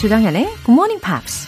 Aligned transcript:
조정현의 0.00 0.46
Good 0.64 0.70
Morning 0.70 1.02
Pops. 1.04 1.46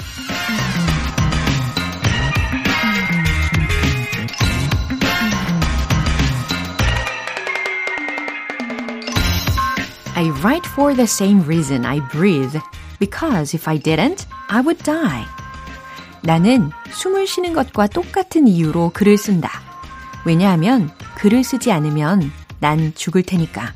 I 10.14 10.28
write 10.42 10.68
for 10.68 10.94
the 10.94 11.04
same 11.04 11.42
reason 11.46 11.86
I 11.86 12.00
breathe. 12.10 12.60
Because 12.98 13.56
if 13.56 13.66
I 13.66 13.78
didn't, 13.78 14.26
I 14.48 14.60
would 14.60 14.84
die. 14.84 15.24
나는 16.20 16.70
숨을 16.90 17.26
쉬는 17.26 17.54
것과 17.54 17.86
똑같은 17.86 18.46
이유로 18.46 18.90
글을 18.92 19.16
쓴다. 19.16 19.48
왜냐하면 20.26 20.90
글을 21.14 21.42
쓰지 21.42 21.72
않으면 21.72 22.30
난 22.58 22.92
죽을 22.94 23.22
테니까. 23.22 23.72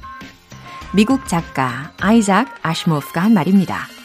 미국 0.92 1.26
작가 1.26 1.92
아이작 1.98 2.58
아시모프가 2.60 3.22
한 3.22 3.32
말입니다. 3.32 3.95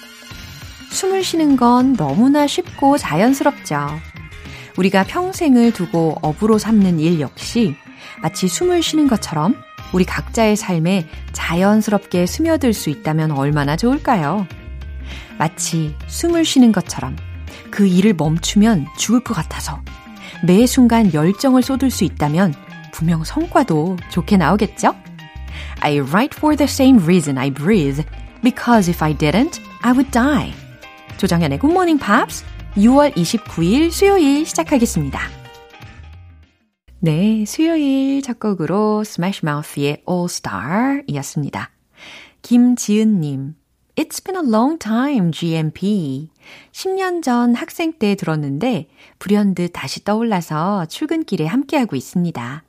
숨을 0.92 1.24
쉬는 1.24 1.56
건 1.56 1.94
너무나 1.94 2.46
쉽고 2.46 2.98
자연스럽죠. 2.98 3.88
우리가 4.78 5.04
평생을 5.06 5.74
두고 5.74 6.18
업으로 6.22 6.58
삼는 6.58 7.00
일 7.00 7.20
역시 7.20 7.76
마치 8.22 8.48
숨을 8.48 8.84
쉬는 8.84 9.08
것처럼 9.08 9.56
우리 9.94 10.06
각자의 10.06 10.56
삶에 10.56 11.08
자연스럽게 11.34 12.26
스며들 12.26 12.74
수 12.74 12.90
있다면 12.90 13.32
얼마나 13.32 13.76
좋을까요? 13.76 14.46
마치 15.38 15.96
숨을 16.08 16.46
쉬는 16.46 16.72
것처럼 16.72 17.16
그 17.72 17.88
일을 17.88 18.14
멈추면 18.14 18.88
죽을 18.98 19.22
것 19.24 19.34
같아서 19.34 19.82
매 20.46 20.66
순간 20.66 21.14
열정을 21.14 21.62
쏟을 21.64 21.90
수 21.90 22.04
있다면 22.04 22.54
분명 22.92 23.24
성과도 23.24 23.98
좋게 24.12 24.38
나오겠죠? 24.38 24.94
I 25.80 26.00
write 26.00 26.38
for 26.38 26.56
the 26.56 26.70
same 26.70 27.02
reason 27.04 27.38
I 27.38 27.50
breathe. 27.50 28.04
Because 28.44 28.90
if 28.90 29.04
I 29.04 29.16
didn't, 29.16 29.62
I 29.82 29.92
would 29.92 30.12
die. 30.12 30.54
Good 31.22 31.66
Morning 31.66 32.04
Pops 32.04 32.44
6월 32.78 33.14
29일 33.14 33.92
수요일 33.92 34.44
시작하겠습니다. 34.44 35.20
네, 37.00 37.46
수요일 37.46 38.24
첫 38.24 38.40
곡으로 38.40 39.04
Smash 39.06 39.42
Mouth의 39.46 40.04
All 40.10 40.26
Star 40.26 41.04
이었습니다. 41.06 41.70
김지은님, 42.42 43.54
It's 43.96 44.26
been 44.26 44.44
a 44.44 44.52
long 44.52 44.80
time, 44.80 45.32
GMP. 45.32 46.32
10년 46.72 47.22
전 47.22 47.54
학생 47.54 47.94
때 47.94 48.16
들었는데 48.16 48.88
불현듯 49.20 49.74
다시 49.74 50.04
떠올라서 50.04 50.88
출근길에 50.88 51.46
함께하고 51.46 51.96
있습니다. 51.96 52.64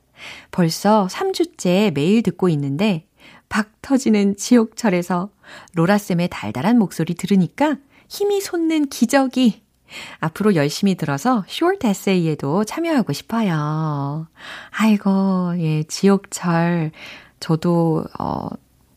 벌써 0.51 1.07
3주째 1.09 1.91
매일 1.95 2.21
듣고 2.21 2.49
있는데 2.49 3.07
박 3.49 3.81
터지는 3.81 4.35
지옥철에서 4.35 5.31
로라쌤의 5.73 6.27
달달한 6.29 6.77
목소리 6.77 7.15
들으니까 7.15 7.77
힘이 8.13 8.41
솟는 8.41 8.89
기적이 8.89 9.63
앞으로 10.19 10.53
열심히 10.53 10.93
들어서 10.93 11.43
쇼트 11.47 11.87
에세이에도 11.87 12.63
참여하고 12.63 13.11
싶어요. 13.11 14.27
아이고, 14.69 15.55
예, 15.57 15.81
지옥철. 15.83 16.91
저도, 17.39 18.05
어, 18.19 18.49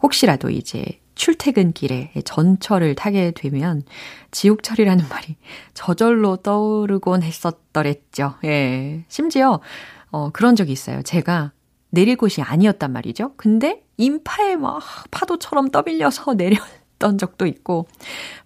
혹시라도 0.02 0.50
이제 0.50 0.84
출퇴근길에 1.14 2.12
전철을 2.26 2.94
타게 2.94 3.30
되면 3.30 3.82
지옥철이라는 4.32 5.08
말이 5.08 5.36
저절로 5.72 6.36
떠오르곤 6.36 7.22
했었더랬죠. 7.22 8.34
예. 8.44 9.06
심지어, 9.08 9.60
어, 10.10 10.28
그런 10.30 10.56
적이 10.56 10.72
있어요. 10.72 11.00
제가 11.00 11.52
내릴 11.88 12.16
곳이 12.16 12.42
아니었단 12.42 12.92
말이죠. 12.92 13.32
근데 13.38 13.82
인파에 13.96 14.56
막 14.56 14.82
파도처럼 15.10 15.70
떠밀려서 15.70 16.34
내 16.34 16.50
렸던 16.98 17.18
적도 17.18 17.46
있고, 17.46 17.86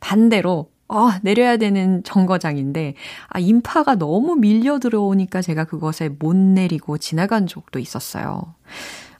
반대로 0.00 0.70
아, 0.92 1.20
내려야 1.22 1.56
되는 1.56 2.02
정거장인데, 2.02 2.94
아, 3.28 3.38
인파가 3.38 3.94
너무 3.94 4.34
밀려 4.34 4.80
들어오니까 4.80 5.40
제가 5.40 5.64
그것에 5.64 6.08
못 6.08 6.34
내리고 6.34 6.98
지나간 6.98 7.46
적도 7.46 7.78
있었어요. 7.78 8.54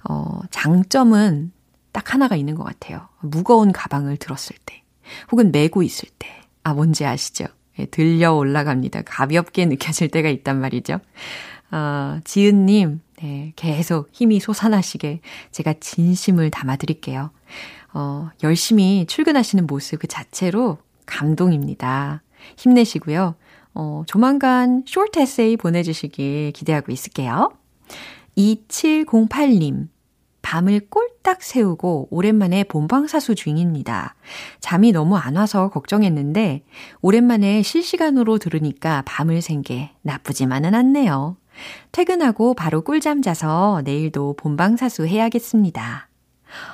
어, 0.08 0.40
장점은 0.50 1.52
딱 1.92 2.12
하나가 2.12 2.34
있는 2.34 2.56
것 2.56 2.64
같아요. 2.64 3.08
무거운 3.20 3.70
가방을 3.70 4.16
들었을 4.16 4.56
때, 4.66 4.82
혹은 5.30 5.52
메고 5.52 5.84
있을 5.84 6.08
때. 6.18 6.28
아, 6.64 6.74
뭔지 6.74 7.04
아시죠? 7.04 7.46
예, 7.78 7.86
들려 7.86 8.34
올라갑니다. 8.34 9.02
가볍게 9.02 9.64
느껴질 9.64 10.08
때가 10.08 10.28
있단 10.28 10.60
말이죠. 10.60 10.98
어, 11.70 12.18
지은님, 12.24 13.00
네, 13.22 13.52
계속 13.54 14.08
힘이 14.12 14.40
솟아나시게 14.40 15.20
제가 15.52 15.74
진심을 15.78 16.50
담아드릴게요. 16.50 17.30
어, 17.92 18.30
열심히 18.42 19.06
출근하시는 19.06 19.66
모습 19.66 20.00
그 20.00 20.06
자체로 20.06 20.78
감동입니다. 21.06 22.22
힘내시고요. 22.56 23.34
어, 23.74 24.02
조만간 24.06 24.82
쇼트 24.86 25.18
에세이 25.20 25.56
보내주시길 25.56 26.52
기대하고 26.52 26.92
있을게요. 26.92 27.52
2708님. 28.36 29.88
밤을 30.42 30.88
꼴딱 30.88 31.42
세우고 31.42 32.08
오랜만에 32.10 32.64
본방사수 32.64 33.34
중입니다. 33.34 34.14
잠이 34.60 34.90
너무 34.90 35.16
안 35.16 35.36
와서 35.36 35.68
걱정했는데 35.68 36.64
오랜만에 37.02 37.62
실시간으로 37.62 38.38
들으니까 38.38 39.02
밤을 39.06 39.42
샌 39.42 39.62
게 39.62 39.90
나쁘지만은 40.00 40.74
않네요. 40.74 41.36
퇴근하고 41.92 42.54
바로 42.54 42.80
꿀잠 42.80 43.20
자서 43.20 43.82
내일도 43.84 44.34
본방사수 44.38 45.06
해야겠습니다. 45.06 46.09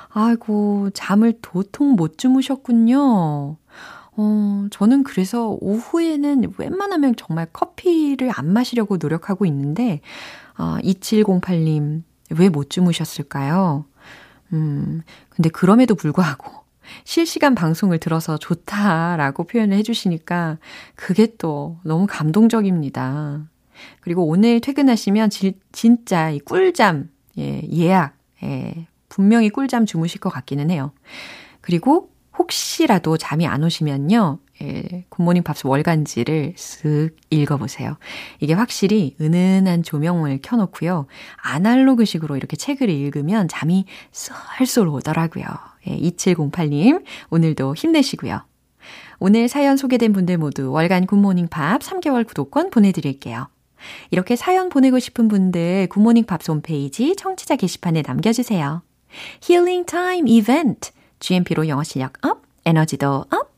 아이고, 0.09 0.89
잠을 0.93 1.33
도통 1.41 1.91
못 1.95 2.17
주무셨군요. 2.17 3.57
어, 4.19 4.67
저는 4.71 5.03
그래서 5.03 5.57
오후에는 5.61 6.53
웬만하면 6.57 7.15
정말 7.17 7.47
커피를 7.53 8.31
안 8.33 8.51
마시려고 8.51 8.97
노력하고 8.97 9.45
있는데, 9.45 10.01
어, 10.57 10.77
2708님, 10.83 12.03
왜 12.37 12.49
못 12.49 12.69
주무셨을까요? 12.69 13.85
음, 14.53 15.01
근데 15.29 15.49
그럼에도 15.49 15.95
불구하고, 15.95 16.51
실시간 17.03 17.53
방송을 17.53 17.99
들어서 17.99 18.37
좋다라고 18.37 19.43
표현을 19.45 19.77
해주시니까, 19.77 20.57
그게 20.95 21.27
또 21.37 21.77
너무 21.83 22.07
감동적입니다. 22.09 23.45
그리고 24.01 24.25
오늘 24.25 24.59
퇴근하시면 24.61 25.29
지, 25.29 25.59
진짜 25.71 26.31
이 26.31 26.39
꿀잠, 26.39 27.09
예, 27.37 27.61
예약, 27.71 28.15
예, 28.43 28.87
분명히 29.17 29.49
꿀잠 29.49 29.87
주무실 29.87 30.19
것 30.19 30.29
같기는 30.29 30.69
해요. 30.69 30.91
그리고 31.61 32.11
혹시라도 32.37 33.17
잠이 33.17 33.47
안 33.47 33.63
오시면요. 33.63 34.37
예, 34.61 35.05
굿모닝 35.09 35.41
팝스 35.41 35.65
월간지를 35.65 36.53
쓱 36.55 37.15
읽어보세요. 37.31 37.97
이게 38.39 38.53
확실히 38.53 39.15
은은한 39.19 39.81
조명을 39.81 40.37
켜놓고요. 40.43 41.07
아날로그식으로 41.37 42.37
이렇게 42.37 42.55
책을 42.57 42.91
읽으면 42.91 43.47
잠이 43.47 43.85
솔솔 44.11 44.87
오더라고요. 44.87 45.45
예, 45.87 45.97
2708님, 45.97 47.03
오늘도 47.31 47.73
힘내시고요. 47.73 48.43
오늘 49.17 49.47
사연 49.47 49.77
소개된 49.77 50.13
분들 50.13 50.37
모두 50.37 50.71
월간 50.71 51.07
굿모닝 51.07 51.47
팝 51.47 51.81
3개월 51.81 52.27
구독권 52.27 52.69
보내드릴게요. 52.69 53.47
이렇게 54.11 54.35
사연 54.35 54.69
보내고 54.69 54.99
싶은 54.99 55.27
분들 55.27 55.87
굿모닝 55.89 56.25
팝스 56.25 56.51
홈페이지 56.51 57.15
청취자 57.15 57.55
게시판에 57.55 58.03
남겨주세요. 58.05 58.83
healing 59.41 59.85
time 59.85 60.27
이벤트 60.27 60.91
GMP로 61.19 61.67
영어 61.67 61.83
실력 61.83 62.13
up, 62.25 62.41
에너지도 62.65 63.25
up. 63.31 63.57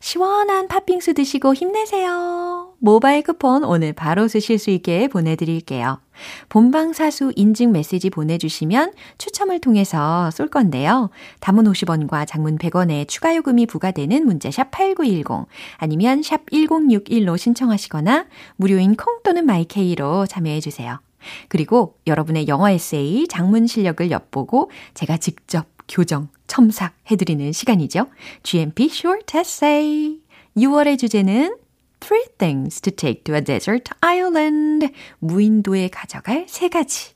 시원한 0.00 0.68
팥빙수 0.68 1.14
드시고 1.14 1.54
힘내세요. 1.54 2.72
모바일 2.78 3.22
쿠폰 3.22 3.64
오늘 3.64 3.92
바로 3.92 4.28
쓰실 4.28 4.58
수 4.58 4.70
있게 4.70 5.08
보내드릴게요. 5.08 6.00
본방사수 6.48 7.32
인증 7.36 7.72
메시지 7.72 8.10
보내주시면 8.10 8.92
추첨을 9.18 9.60
통해서 9.60 10.30
쏠 10.30 10.48
건데요. 10.48 11.10
단문 11.40 11.64
50원과 11.64 12.26
장문 12.26 12.58
100원의 12.58 13.08
추가 13.08 13.34
요금이 13.36 13.66
부과되는 13.66 14.26
문자 14.26 14.50
샵 14.50 14.70
8910 14.70 15.46
아니면 15.76 16.22
샵 16.22 16.46
1061로 16.46 17.38
신청하시거나 17.38 18.26
무료인 18.56 18.96
콩 18.96 19.20
또는 19.22 19.46
마이케이로 19.46 20.26
참여해주세요. 20.26 21.00
그리고 21.48 21.98
여러분의 22.06 22.48
영어 22.48 22.70
에세이, 22.70 23.28
장문 23.28 23.66
실력을 23.66 24.10
엿보고 24.10 24.70
제가 24.94 25.16
직접 25.16 25.66
교정, 25.88 26.28
첨삭 26.46 26.94
해드리는 27.10 27.52
시간이죠. 27.52 28.06
GMP 28.42 28.90
Short 28.92 29.38
Essay. 29.38 30.18
6월의 30.56 30.98
주제는 30.98 31.56
Three 32.00 32.24
things 32.38 32.80
to 32.82 32.92
take 32.94 33.24
to 33.24 33.34
a 33.34 33.42
desert 33.42 33.90
island. 34.00 34.88
무인도에 35.18 35.88
가져갈 35.88 36.46
세 36.48 36.68
가지. 36.68 37.12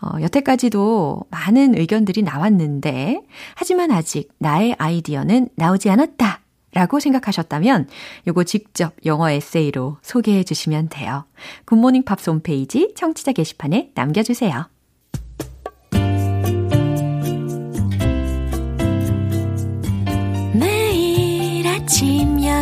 어, 0.00 0.20
여태까지도 0.20 1.24
많은 1.30 1.78
의견들이 1.78 2.22
나왔는데, 2.22 3.22
하지만 3.54 3.90
아직 3.90 4.28
나의 4.38 4.74
아이디어는 4.78 5.50
나오지 5.54 5.90
않았다. 5.90 6.41
라고 6.74 7.00
생각하셨다면 7.00 7.88
요거 8.26 8.44
직접 8.44 8.94
영어 9.04 9.30
에세이로 9.30 9.98
소개해 10.02 10.44
주시면 10.44 10.88
돼요. 10.88 11.26
굿모닝 11.66 12.04
팝스 12.04 12.30
홈페이지 12.30 12.92
청취자 12.96 13.32
게시판에 13.32 13.90
남겨주세요. 13.94 14.66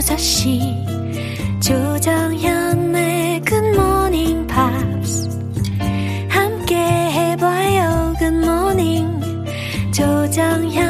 6시 0.00 1.60
조정현의 1.60 3.42
Morning 3.52 4.46
Pops 4.46 5.28
함께 6.28 6.74
해봐요 6.76 8.14
Morning 8.20 9.20
조정현 9.92 10.89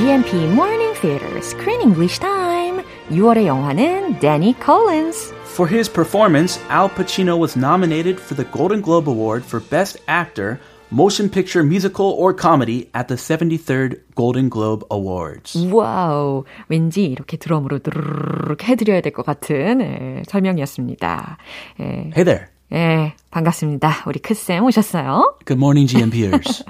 GMP 0.00 0.48
Morning 0.54 0.92
Theater 1.00 1.40
Screen 1.42 1.80
English 1.80 2.18
Time. 2.18 2.82
6월의 3.10 3.46
영화는 3.46 4.18
Danny 4.20 4.54
Collins. 4.62 5.32
For 5.44 5.66
his 5.68 5.88
performance, 5.88 6.58
Al 6.68 6.88
Pacino 6.88 7.38
was 7.38 7.56
nominated 7.56 8.18
for 8.20 8.34
the 8.34 8.44
Golden 8.50 8.80
Globe 8.82 9.08
Award 9.08 9.44
for 9.44 9.60
Best 9.60 9.98
Actor 10.08 10.58
Motion 10.90 11.28
Picture 11.28 11.62
Musical 11.64 12.06
or 12.18 12.32
Comedy 12.34 12.88
at 12.94 13.08
the 13.08 13.16
73rd 13.16 14.00
Golden 14.14 14.48
Globe 14.48 14.84
Awards. 14.90 15.56
와우, 15.72 16.44
왠지 16.68 17.04
이렇게 17.04 17.36
드럼으로 17.36 17.78
드르륵 17.80 18.62
해드려야 18.64 19.00
될 19.00 19.12
것 19.12 19.24
같은 19.24 19.80
예, 19.80 20.22
설명이었습니다. 20.28 21.38
예. 21.80 21.84
Hey 22.14 22.24
there. 22.24 22.46
예, 22.73 23.13
반갑습니다. 23.31 24.03
우리 24.07 24.19
크쌤 24.19 24.63
오셨어요. 24.63 25.35
Good 25.45 25.59
morning, 25.59 25.87
GMPers. 25.87 26.63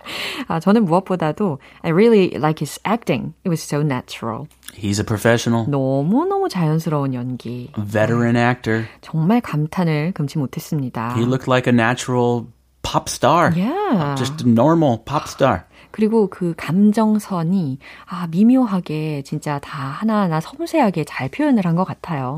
아, 0.48 0.59
저는 0.59 0.86
무엇보다도 0.86 1.59
I 1.83 1.92
really 1.92 2.31
like 2.36 2.59
his 2.59 2.80
acting. 2.86 3.33
It 3.45 3.50
was 3.50 3.62
so 3.62 3.81
natural. 3.81 4.48
He's 4.74 5.00
a 5.00 5.06
professional. 5.06 5.68
너무너무 5.69 6.50
자연스러운 6.50 7.13
연기. 7.13 7.71
A 7.77 7.83
veteran 7.86 8.36
actor. 8.36 8.86
정말 9.01 9.42
감탄을 9.42 10.13
금치 10.13 10.39
못했습니다. 10.39 11.13
He 11.15 11.24
looked 11.24 11.48
like 11.48 11.71
a 11.71 11.75
natural 11.75 12.47
pop 12.81 13.07
star. 13.07 13.51
Yeah. 13.56 14.15
Just 14.18 14.44
a 14.44 14.50
normal 14.50 15.04
pop 15.06 15.27
star. 15.27 15.65
그리고 15.91 16.27
그 16.27 16.53
감정선이 16.57 17.77
아 18.07 18.27
미묘하게 18.31 19.21
진짜 19.23 19.59
다 19.59 19.83
하나하나 19.83 20.39
섬세하게 20.41 21.03
잘 21.05 21.29
표현을 21.29 21.65
한 21.65 21.75
것 21.75 21.83
같아요. 21.85 22.38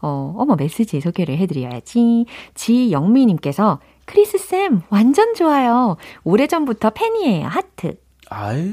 어, 0.00 0.34
어머 0.38 0.54
메시지 0.56 1.00
소개를 1.00 1.36
해드려야지. 1.38 2.26
지영미님께서 2.54 3.78
크리스 4.06 4.38
쌤 4.38 4.82
완전 4.90 5.34
좋아요. 5.34 5.96
오래전부터 6.24 6.90
팬이에요. 6.90 7.46
하트. 7.48 7.96
아이, 8.30 8.70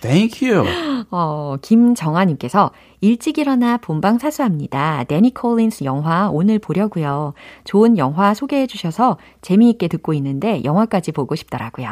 thank 0.00 0.48
you. 0.48 0.66
어, 1.10 1.56
김정아님께서 1.60 2.70
일찍 3.02 3.36
일어나 3.38 3.78
본방 3.78 4.20
사수합니다. 4.20 5.02
데니 5.08 5.34
콜린스 5.34 5.82
영화 5.82 6.30
오늘 6.30 6.60
보려고요. 6.60 7.34
좋은 7.64 7.98
영화 7.98 8.32
소개해 8.32 8.68
주셔서 8.68 9.18
재미있게 9.40 9.88
듣고 9.88 10.14
있는데 10.14 10.62
영화까지 10.62 11.10
보고 11.10 11.34
싶더라고요. 11.34 11.88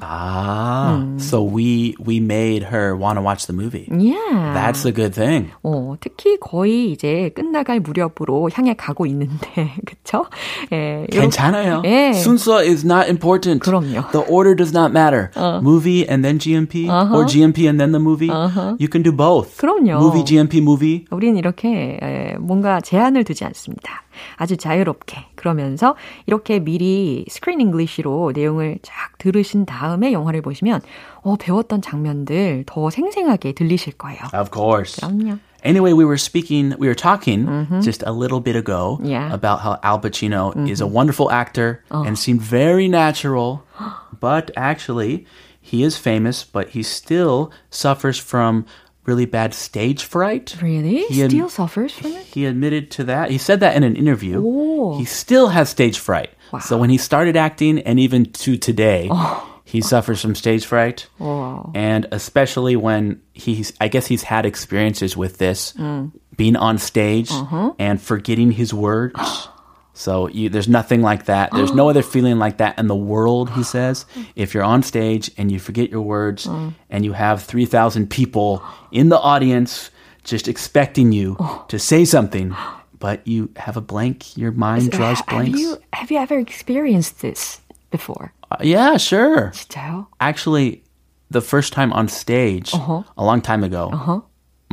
아, 0.00 1.02
음. 1.02 1.18
so 1.20 1.44
we 1.44 1.94
we 2.00 2.16
made 2.16 2.64
her 2.64 2.96
want 2.96 3.18
to 3.18 3.22
watch 3.22 3.46
the 3.46 3.52
movie. 3.52 3.86
Yeah. 3.92 4.54
That's 4.54 4.86
a 4.86 4.92
good 4.92 5.14
thing. 5.14 5.50
어, 5.62 5.96
특히 6.00 6.38
거의 6.40 6.92
이제 6.92 7.30
끝나갈 7.34 7.80
무렵으로 7.80 8.48
향해 8.54 8.72
가고 8.72 9.04
있는데, 9.04 9.74
그쵸? 9.84 10.24
예, 10.72 11.06
괜찮아요. 11.10 11.82
예. 11.84 12.14
순서 12.14 12.64
is 12.64 12.86
not 12.86 13.10
important. 13.10 13.60
그럼요. 13.60 14.10
The 14.12 14.24
order 14.30 14.56
does 14.56 14.72
not 14.72 14.92
matter. 14.92 15.28
어. 15.36 15.60
Movie 15.60 16.08
and 16.08 16.24
then 16.24 16.38
GMP 16.38 16.88
uh-huh. 16.88 17.14
or 17.14 17.26
GMP 17.26 17.68
and 17.68 17.78
then 17.78 17.92
the 17.92 18.00
movie. 18.00 18.30
Uh-huh. 18.30 18.76
You 18.78 18.88
can 18.88 19.02
do 19.02 19.12
both. 19.12 19.58
그럼요. 19.58 20.00
Movie 20.00 20.24
GMP 20.24 20.53
Happy 20.53 20.61
Movie. 20.61 21.05
우리는 21.11 21.37
이렇게 21.37 21.99
뭔가 22.39 22.81
제한을 22.81 23.23
두지 23.23 23.45
않습니다. 23.45 24.03
아주 24.35 24.57
자유롭게 24.57 25.27
그러면서 25.35 25.95
이렇게 26.25 26.59
미리 26.59 27.25
스크린 27.29 27.61
잉글리시로 27.61 28.31
내용을 28.35 28.79
쫙 28.81 29.17
들으신 29.17 29.65
다음에 29.65 30.11
영화를 30.11 30.41
보시면 30.41 30.81
어, 31.21 31.35
배웠던 31.37 31.81
장면들 31.81 32.63
더 32.65 32.89
생생하게 32.89 33.53
들리실 33.53 33.93
거예요. 33.93 34.19
Of 34.33 34.51
course. 34.53 34.99
그럼요. 34.99 35.39
Anyway, 35.61 35.91
we 35.91 36.05
were 36.05 36.17
speaking, 36.17 36.73
we 36.79 36.87
were 36.87 36.95
talking 36.95 37.45
mm-hmm. 37.45 37.81
just 37.81 38.01
a 38.03 38.13
little 38.13 38.39
bit 38.39 38.55
ago 38.55 38.97
yeah. 39.03 39.29
about 39.33 39.59
how 39.59 39.77
Al 39.83 39.99
Pacino 39.99 40.53
mm-hmm. 40.53 40.67
is 40.67 40.79
a 40.79 40.87
wonderful 40.87 41.29
actor 41.31 41.83
oh. 41.91 42.03
and 42.03 42.17
seemed 42.17 42.41
very 42.41 42.87
natural, 42.87 43.65
but 44.21 44.51
actually 44.55 45.25
he 45.59 45.83
is 45.83 45.97
famous, 45.97 46.45
but 46.45 46.69
he 46.69 46.81
still 46.81 47.51
suffers 47.69 48.17
from 48.17 48.65
really 49.06 49.26
bad 49.26 49.54
stage 49.54 50.04
fright. 50.04 50.56
Really? 50.60 51.04
He 51.06 51.28
still 51.28 51.48
suffers 51.48 51.92
from 51.92 52.12
it? 52.12 52.26
He 52.26 52.46
admitted 52.46 52.90
to 52.92 53.04
that. 53.04 53.30
He 53.30 53.38
said 53.38 53.60
that 53.60 53.76
in 53.76 53.82
an 53.82 53.96
interview. 53.96 54.42
Oh. 54.44 54.98
He 54.98 55.04
still 55.04 55.48
has 55.48 55.68
stage 55.68 55.98
fright. 55.98 56.30
Wow. 56.52 56.60
So 56.60 56.78
when 56.78 56.90
he 56.90 56.98
started 56.98 57.36
acting 57.36 57.80
and 57.80 57.98
even 57.98 58.26
to 58.26 58.56
today, 58.56 59.08
oh. 59.10 59.60
he 59.64 59.80
suffers 59.80 60.20
from 60.20 60.34
stage 60.34 60.66
fright. 60.66 61.08
Wow. 61.18 61.72
And 61.74 62.06
especially 62.12 62.76
when 62.76 63.22
he's, 63.32 63.72
I 63.80 63.88
guess 63.88 64.06
he's 64.06 64.22
had 64.22 64.46
experiences 64.46 65.16
with 65.16 65.38
this, 65.38 65.72
mm. 65.74 66.12
being 66.36 66.56
on 66.56 66.78
stage 66.78 67.30
uh-huh. 67.30 67.74
and 67.78 68.00
forgetting 68.00 68.50
his 68.52 68.72
words. 68.72 69.18
So 69.93 70.27
you, 70.27 70.47
there's 70.47 70.69
nothing 70.69 71.01
like 71.01 71.25
that. 71.25 71.51
There's 71.51 71.73
no 71.73 71.89
other 71.89 72.03
feeling 72.03 72.39
like 72.39 72.57
that 72.57 72.79
in 72.79 72.87
the 72.87 72.95
world, 72.95 73.49
he 73.51 73.63
says. 73.63 74.05
If 74.35 74.53
you're 74.53 74.63
on 74.63 74.81
stage 74.81 75.29
and 75.37 75.51
you 75.51 75.59
forget 75.59 75.89
your 75.89 76.01
words 76.01 76.45
mm. 76.45 76.73
and 76.89 77.03
you 77.03 77.11
have 77.11 77.43
3,000 77.43 78.09
people 78.09 78.63
in 78.91 79.09
the 79.09 79.19
audience 79.19 79.91
just 80.23 80.47
expecting 80.47 81.11
you 81.11 81.35
oh. 81.39 81.65
to 81.67 81.77
say 81.77 82.05
something, 82.05 82.55
but 82.99 83.27
you 83.27 83.51
have 83.57 83.75
a 83.75 83.81
blank, 83.81 84.37
your 84.37 84.51
mind 84.53 84.91
draws 84.91 85.21
blanks. 85.23 85.51
Have 85.51 85.59
you, 85.59 85.77
have 85.91 86.11
you 86.11 86.17
ever 86.17 86.39
experienced 86.39 87.21
this 87.21 87.59
before? 87.91 88.31
Uh, 88.51 88.57
yeah, 88.61 88.95
sure. 88.95 89.51
진짜요? 89.51 90.07
Actually, 90.21 90.83
the 91.29 91.41
first 91.41 91.73
time 91.73 91.91
on 91.91 92.07
stage, 92.07 92.73
uh-huh. 92.73 93.03
a 93.17 93.23
long 93.25 93.41
time 93.41 93.65
ago, 93.65 93.89
uh-huh 93.91 94.21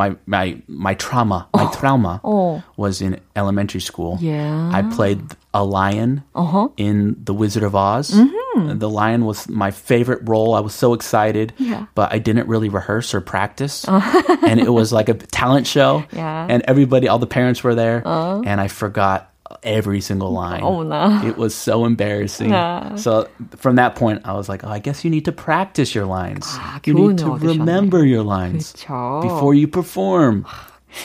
my 0.02 0.16
my 0.26 0.62
my 0.68 0.94
trauma 0.96 1.48
my 1.54 1.64
oh. 1.64 1.72
trauma 1.80 2.22
oh. 2.24 2.64
was 2.78 3.02
in 3.02 3.20
elementary 3.36 3.82
school. 3.82 4.18
Yeah, 4.20 4.72
I 4.74 4.82
played 4.82 5.22
a 5.54 5.64
lion 5.64 6.24
uh-huh. 6.34 6.70
in 6.78 7.18
The 7.24 7.34
Wizard 7.34 7.64
of 7.64 7.76
Oz. 7.76 8.12
Mm-hmm. 8.12 8.80
The 8.80 8.90
lion 8.90 9.26
was 9.26 9.48
my 9.48 9.72
favorite 9.72 10.28
role. 10.28 10.56
I 10.56 10.60
was 10.60 10.74
so 10.74 10.94
excited, 10.94 11.54
yeah. 11.58 11.86
but 11.96 12.12
I 12.12 12.20
didn't 12.20 12.48
really 12.48 12.70
rehearse 12.70 13.14
or 13.14 13.22
practice, 13.22 13.88
uh-huh. 13.88 14.38
and 14.48 14.60
it 14.60 14.70
was 14.70 14.92
like 14.92 15.10
a 15.10 15.14
talent 15.14 15.68
show. 15.68 16.04
Yeah, 16.12 16.48
and 16.50 16.64
everybody, 16.68 17.08
all 17.08 17.20
the 17.20 17.28
parents 17.28 17.64
were 17.64 17.76
there, 17.76 18.02
uh-huh. 18.06 18.42
and 18.46 18.60
I 18.60 18.68
forgot 18.68 19.31
every 19.64 20.02
single 20.02 20.32
line. 20.32 20.62
Oh 20.64 20.84
no. 20.84 21.22
It 21.26 21.38
was 21.38 21.54
so 21.56 21.86
embarrassing. 21.86 22.52
So 22.98 23.28
from 23.58 23.76
that 23.76 23.96
point 23.96 24.22
I 24.26 24.34
was 24.34 24.50
like, 24.50 24.64
oh, 24.64 24.70
I 24.70 24.80
guess 24.80 25.04
you 25.04 25.10
need 25.10 25.26
to 25.26 25.32
practice 25.32 25.96
your 25.96 26.06
lines. 26.06 26.46
아, 26.60 26.80
you 26.86 26.94
need 26.94 27.18
to 27.20 27.36
remember 27.36 28.06
your 28.06 28.24
lines 28.24 28.74
그쵸. 28.74 29.22
before 29.22 29.54
you 29.54 29.68
perform. 29.68 30.46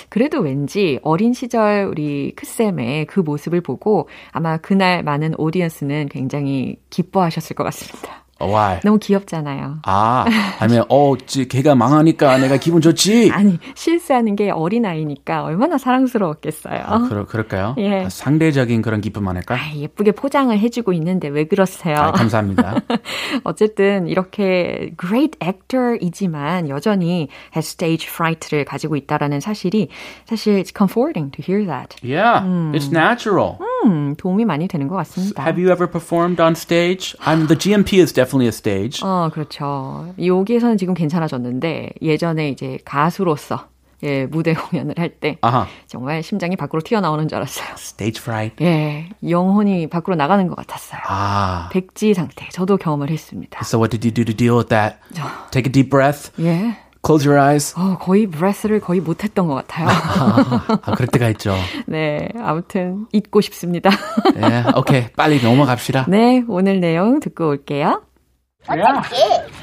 그래도 0.09 0.41
왠지 0.41 0.99
어린 1.03 1.33
시절 1.33 1.85
우리 1.85 2.35
크쌤의 2.35 3.07
그 3.07 3.21
모습을 3.21 3.61
보고 3.61 4.09
아마 4.33 4.57
그날 4.57 5.05
많은 5.05 5.35
오디언스는 5.39 6.09
굉장히 6.09 6.81
기뻐하셨을 6.91 7.55
것 7.55 7.63
같습니다. 7.65 8.26
Why? 8.41 8.81
너무 8.85 8.99
귀엽잖아요. 8.99 9.79
아, 9.83 10.25
아니면 10.61 10.85
어, 10.91 11.15
걔가 11.15 11.75
망하니까 11.75 12.37
내가 12.39 12.59
기분 12.59 12.83
좋지. 12.83 13.31
아니, 13.33 13.59
실수하는 13.75 14.37
게 14.37 14.51
어린 14.51 14.85
아이니까 14.85 15.43
얼마나 15.43 15.79
사랑스러웠겠어요. 15.79 16.83
아, 16.85 16.99
그러, 17.09 17.25
그럴까요? 17.25 17.75
예. 17.79 18.05
아, 18.05 18.09
상대적인 18.11 18.83
그런 18.83 19.01
기쁨 19.01 19.27
아닐까? 19.27 19.55
아, 19.55 19.75
예쁘게 19.75 20.13
포장을 20.13 20.57
해주고 20.57 20.93
있는데 20.93 21.29
왜 21.29 21.45
그러세요? 21.45 21.97
아, 21.97 22.13
감사합니다. 22.13 22.75
어쨌든 23.45 24.07
이렇게 24.07 24.93
great 25.01 25.39
actor이지만 25.43 26.69
여전히 26.69 27.29
has 27.57 27.71
stage 27.71 28.07
fright를 28.07 28.67
가지고 28.67 28.97
있다라는 28.97 29.41
사실이 29.41 29.89
사실 30.27 30.63
it's 30.63 30.77
comforting 30.77 31.31
to 31.33 31.43
hear 31.43 31.67
that. 31.67 31.97
Yeah, 32.05 32.47
음. 32.47 32.73
it's 32.75 32.93
natural. 32.93 33.57
음, 33.85 34.15
도움이 34.17 34.45
많이 34.45 34.69
되는 34.69 34.89
것 34.89 34.97
같습니다. 34.97 35.43
Have 35.43 35.63
you 35.63 35.73
ever 35.73 35.91
performed 35.91 36.43
on 36.43 36.53
stage? 36.53 37.17
I'm 37.21 37.47
the 37.49 37.57
GMP 37.57 37.99
is 38.01 38.13
definitely 38.13 38.26
definitely 38.27 38.47
a 38.47 38.49
stage. 38.49 39.01
어, 39.07 39.31
그렇죠. 39.33 40.13
여기에서는 40.23 40.77
지금 40.77 40.95
괜찮아졌는데 40.95 41.91
예전에 42.03 42.49
이제 42.51 42.79
가수로서 42.85 43.69
예, 44.03 44.27
무대 44.27 44.53
공연을 44.55 44.95
할 44.99 45.09
때. 45.09 45.39
정말 45.87 46.23
심장이 46.23 46.55
밖으로 46.57 46.83
튀어나오는 46.83 47.29
줄 47.29 47.37
알았어요. 47.37 47.67
Stage 47.79 48.21
fright. 48.23 48.63
예, 48.65 49.09
영혼이 49.29 49.89
밖으로 49.89 50.17
나가는 50.17 50.47
것 50.49 50.55
같았어요. 50.57 51.01
아. 51.09 51.69
백지 51.73 52.13
상태. 52.15 52.47
저도 52.51 52.77
경험을 52.77 53.11
했습니다. 53.11 53.61
So 53.63 53.81
what 53.81 53.97
did 53.97 54.07
you 54.07 54.13
do 54.13 54.25
to 54.25 54.35
deal 54.37 54.57
with 54.57 54.69
that? 54.69 54.97
Take 55.51 55.69
a 55.69 55.73
deep 55.73 55.89
breath. 55.91 56.31
예. 56.43 56.77
Close 57.07 57.25
your 57.29 57.41
eyes. 57.41 57.73
어, 57.79 57.97
거의 57.99 58.27
브레스를 58.27 58.81
거의 58.81 59.01
못했던 59.01 59.47
것 59.47 59.55
같아요. 59.55 59.87
아, 60.83 60.95
그럴 60.97 61.07
때가 61.07 61.29
있죠. 61.31 61.55
네, 61.87 62.29
아무튼 62.37 63.07
잊고 63.13 63.41
싶습니다. 63.41 63.91
예, 64.37 64.65
오케이. 64.77 65.07
빨리 65.13 65.41
넘어갑시다. 65.41 66.07
네, 66.09 66.43
오늘 66.49 66.81
내용 66.81 67.21
듣고 67.21 67.49
올게요. 67.49 68.03
Yeah. 68.75 69.05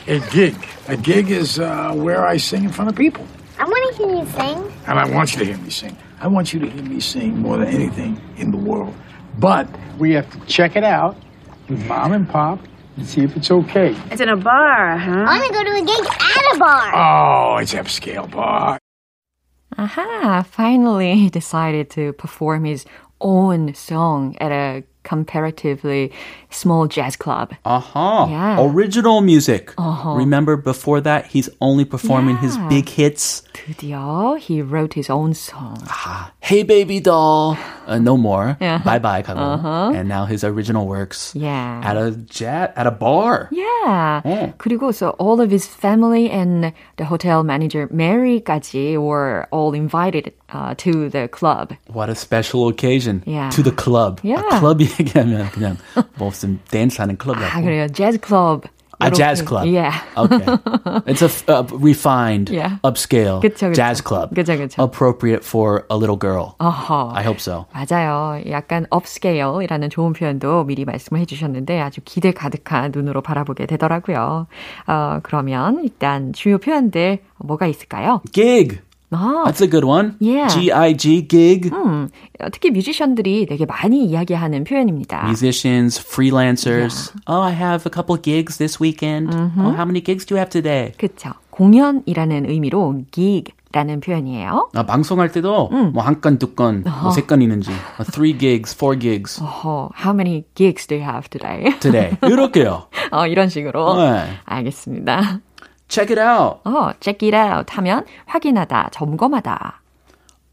A 0.07 0.15
gig? 0.15 0.21
A 0.23 0.31
gig? 0.31 0.67
A 0.87 0.97
gig 0.97 1.31
is 1.31 1.59
uh, 1.59 1.93
where 1.93 2.25
I 2.25 2.37
sing 2.37 2.63
in 2.63 2.69
front 2.69 2.89
of 2.89 2.95
people. 2.95 3.25
I 3.59 3.65
want 3.65 3.95
to 3.95 4.05
hear 4.05 4.15
you 4.15 4.25
sing. 4.27 4.73
And 4.87 4.99
I 4.99 5.09
want 5.09 5.33
you 5.33 5.39
to 5.39 5.45
hear 5.45 5.57
me 5.57 5.69
sing. 5.69 5.97
I 6.19 6.27
want 6.27 6.53
you 6.53 6.59
to 6.59 6.69
hear 6.69 6.83
me 6.83 6.99
sing 6.99 7.37
more 7.37 7.57
than 7.57 7.67
anything 7.67 8.19
in 8.37 8.51
the 8.51 8.57
world. 8.57 8.93
But 9.39 9.67
we 9.97 10.13
have 10.13 10.29
to 10.31 10.39
check 10.45 10.75
it 10.75 10.83
out 10.83 11.17
with 11.69 11.85
mom 11.87 12.13
and 12.13 12.27
pop 12.27 12.59
and 12.97 13.05
see 13.05 13.21
if 13.21 13.35
it's 13.35 13.51
okay. 13.51 13.95
It's 14.11 14.21
in 14.21 14.29
a 14.29 14.37
bar, 14.37 14.97
huh? 14.97 15.25
I 15.27 15.39
want 15.39 15.47
to 15.47 15.53
go 15.53 15.63
to 15.63 15.81
a 15.81 15.85
gig 15.85 16.05
at 16.05 16.55
a 16.55 16.59
bar. 16.59 16.91
Oh, 16.95 17.57
it's 17.57 17.73
upscale 17.73 18.29
bar. 18.29 18.79
Aha, 19.77 20.45
finally 20.49 21.15
he 21.15 21.29
decided 21.41 21.89
to 21.91 22.13
perform 22.13 22.65
his 22.65 22.85
own 23.21 23.73
song 23.73 24.35
at 24.39 24.51
a 24.51 24.83
comparatively 25.03 26.11
small 26.52 26.86
jazz 26.86 27.16
club. 27.16 27.52
Uh-huh. 27.64 28.26
Yeah. 28.30 28.60
Original 28.60 29.20
music. 29.20 29.72
Remember 29.78 30.56
before 30.56 31.00
that 31.02 31.26
he's 31.26 31.48
only 31.60 31.84
performing 31.84 32.36
his 32.38 32.56
Yeah. 32.56 32.68
big 32.68 32.88
hits. 32.88 33.42
드디어 33.52 34.38
he 34.38 34.62
wrote 34.62 34.94
his 34.94 35.10
own 35.10 35.34
song. 35.34 35.76
Hey 36.40 36.62
baby 36.62 37.00
doll. 37.00 37.56
Uh, 37.86 37.98
no 37.98 38.16
more. 38.16 38.56
Yeah. 38.60 38.78
Bye 38.84 38.98
bye 38.98 39.22
가고. 39.22 39.94
And 39.94 40.08
now 40.08 40.24
his 40.26 40.44
original 40.44 40.86
works 40.86 41.32
Yeah. 41.34 41.80
at 41.84 41.96
a 41.96 42.12
jet 42.28 42.72
at 42.76 42.86
a 42.86 42.90
bar. 42.92 43.48
Yeah. 43.52 44.22
어. 44.24 44.54
그리고 44.58 44.92
so 44.94 45.10
all 45.18 45.40
of 45.40 45.50
his 45.50 45.66
family 45.66 46.30
and 46.30 46.72
the 46.96 47.04
hotel 47.04 47.42
manager 47.42 47.88
Mary까지 47.88 48.96
were 48.98 49.46
all 49.50 49.72
invited 49.74 50.32
uh, 50.52 50.74
to 50.78 51.08
the 51.08 51.28
club. 51.28 51.72
What 51.92 52.08
a 52.08 52.14
special 52.14 52.68
occasion. 52.68 53.22
Yeah. 53.26 53.50
To 53.50 53.62
the 53.62 53.72
club. 53.72 54.20
Yeah. 54.22 54.42
아, 54.50 54.60
클럽 54.60 54.80
얘기하면 54.80 55.50
그냥 55.50 55.76
뭐 56.18 56.28
무슨 56.43 56.59
댄스 56.69 56.99
하는 57.01 57.17
클럽 57.17 57.37
아, 57.37 57.41
같고. 57.41 57.63
그래요. 57.63 57.87
jazz 57.87 58.19
club. 58.23 58.67
A 59.01 59.07
이렇게. 59.07 59.15
jazz 59.17 59.43
club. 59.43 59.65
Yeah. 59.65 59.91
Okay. 60.15 60.45
It's 61.07 61.21
a 61.23 61.29
uh, 61.51 61.63
refined, 61.73 62.49
Yeah. 62.53 62.77
upscale 62.83 63.41
그쵸, 63.41 63.69
그쵸. 63.69 63.73
jazz 63.73 64.01
club. 64.03 64.35
그쵸, 64.35 64.55
그쵸. 64.55 64.81
Appropriate 64.83 65.43
for 65.43 65.83
a 65.89 65.95
little 65.97 66.15
girl. 66.17 66.55
어허. 66.59 67.11
I 67.15 67.23
hope 67.23 67.39
so. 67.39 67.65
맞아요. 67.73 68.39
약간 68.49 68.85
upscale이라는 68.93 69.89
좋은 69.89 70.13
표현도 70.13 70.65
미리 70.65 70.85
말씀을 70.85 71.19
해주셨는데 71.21 71.81
아주 71.81 72.01
기대 72.05 72.31
가득한 72.31 72.91
눈으로 72.93 73.21
바라보게 73.21 73.65
되더라고요. 73.65 74.47
어, 74.87 75.19
그러면 75.23 75.81
일단 75.83 76.31
주요 76.31 76.57
표현들 76.59 77.19
뭐가 77.39 77.65
있을까요? 77.67 78.21
Gig. 78.31 78.79
아, 79.15 79.43
That's 79.45 79.61
a 79.61 79.69
good 79.69 79.85
one. 79.85 80.15
Yeah. 80.19 80.47
G-I-G, 80.53 81.27
gig. 81.27 81.69
음, 81.71 82.09
특히 82.51 82.71
뮤지션들이 82.71 83.45
되게 83.45 83.65
많이 83.65 84.05
이야기하는 84.05 84.63
표현입니다. 84.63 85.23
Musicians, 85.25 85.99
freelancers. 85.99 87.11
Oh, 87.27 87.41
I 87.41 87.51
have 87.53 87.85
a 87.85 87.91
couple 87.93 88.17
gigs 88.21 88.57
this 88.57 88.79
weekend. 88.81 89.33
Oh, 89.33 89.71
how 89.73 89.85
many 89.85 90.01
gigs 90.01 90.25
do 90.25 90.35
you 90.35 90.39
have 90.39 90.49
today? 90.49 90.91
그쵸. 90.97 91.31
공연이라는 91.51 92.49
의미로 92.49 93.03
gig라는 93.11 93.99
표현이에요. 94.01 94.69
아, 94.73 94.83
방송할 94.83 95.31
때도 95.31 95.69
뭐한 95.69 96.19
건, 96.21 96.39
두 96.39 96.55
건, 96.55 96.83
뭐세건 97.03 97.43
있는지. 97.43 97.69
뭐 97.97 98.05
three 98.11 98.35
gigs, 98.37 98.75
four 98.75 98.97
gigs 98.99 99.39
어허, 99.41 99.91
how 100.03 100.13
many 100.15 100.43
gigs 100.55 100.87
do 100.87 100.95
you 100.95 101.03
have 101.07 101.29
today? 101.29 101.77
today. 101.79 102.17
이렇게요. 102.23 102.87
어, 103.11 103.27
이런 103.27 103.49
식으로. 103.49 103.95
네. 103.97 104.23
알겠습니다. 104.45 105.41
Check 105.87 106.11
it 106.15 106.19
out. 106.19 106.61
어, 106.67 106.93
check 106.99 107.27
it 107.27 107.35
out 107.35 107.71
하면 107.75 108.05
확인하다, 108.25 108.89
점검하다. 108.91 109.81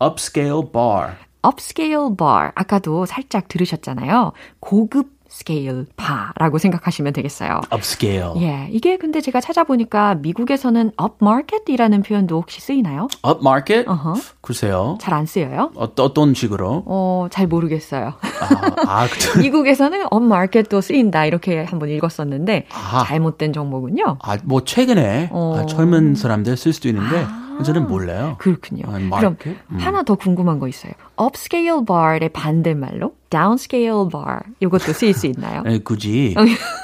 Upscale 0.01 0.71
bar. 0.73 1.13
upscale 1.43 2.15
bar. 2.17 2.53
아까도 2.55 3.07
살짝 3.07 3.49
들으셨잖아요. 3.49 4.33
고급 4.61 5.20
스케일 5.31 5.87
바라고 5.97 6.59
생각하시면 6.59 7.13
되겠어요. 7.13 7.61
Upscale. 7.73 8.33
예, 8.43 8.69
이게 8.73 8.97
근데 8.99 9.21
제가 9.21 9.41
찾아보니까 9.41 10.17
미국에서는 10.17 10.91
upmarket이라는 11.01 12.03
표현도 12.03 12.37
혹시 12.41 12.61
쓰이나요? 12.61 13.07
Upmarket? 13.25 13.89
어허. 13.89 14.15
글쎄요. 14.43 14.99
잘 15.01 15.15
안 15.15 15.27
쓰여요? 15.27 15.71
어, 15.77 15.89
어떤 15.99 16.35
식으로? 16.35 16.83
어, 16.87 17.29
잘 17.31 17.47
모르겠어요. 17.47 18.07
아, 18.07 19.03
아 19.03 19.07
그, 19.35 19.39
미국에서는 19.39 20.07
upmarket도 20.13 20.81
쓰인다 20.81 21.25
이렇게 21.27 21.63
한번 21.65 21.89
읽었었는데 21.91 22.67
아하. 22.73 23.05
잘못된 23.05 23.53
정보군요. 23.53 24.19
아, 24.23 24.37
뭐 24.45 24.65
최근에 24.65 25.29
어. 25.33 25.57
아, 25.59 25.67
젊은 25.67 26.17
사람들 26.17 26.57
쓸 26.57 26.73
수도 26.73 26.89
있는데 26.89 27.25
저는 27.65 27.87
몰라요. 27.89 28.37
그렇군요. 28.39 28.85
아, 28.87 29.19
그럼? 29.19 29.37
음. 29.47 29.79
하나 29.79 30.03
더 30.03 30.15
궁금한 30.15 30.59
거 30.59 30.67
있어요. 30.67 30.93
Upscale 31.21 31.85
bar의 31.85 32.31
반대말로 32.31 33.13
downscale 33.31 34.09
bar 34.11 34.41
이것도 34.61 34.93
쓰일 34.93 35.15
수 35.15 35.27
있나요? 35.27 35.63
에, 35.69 35.79
굳이 35.79 36.35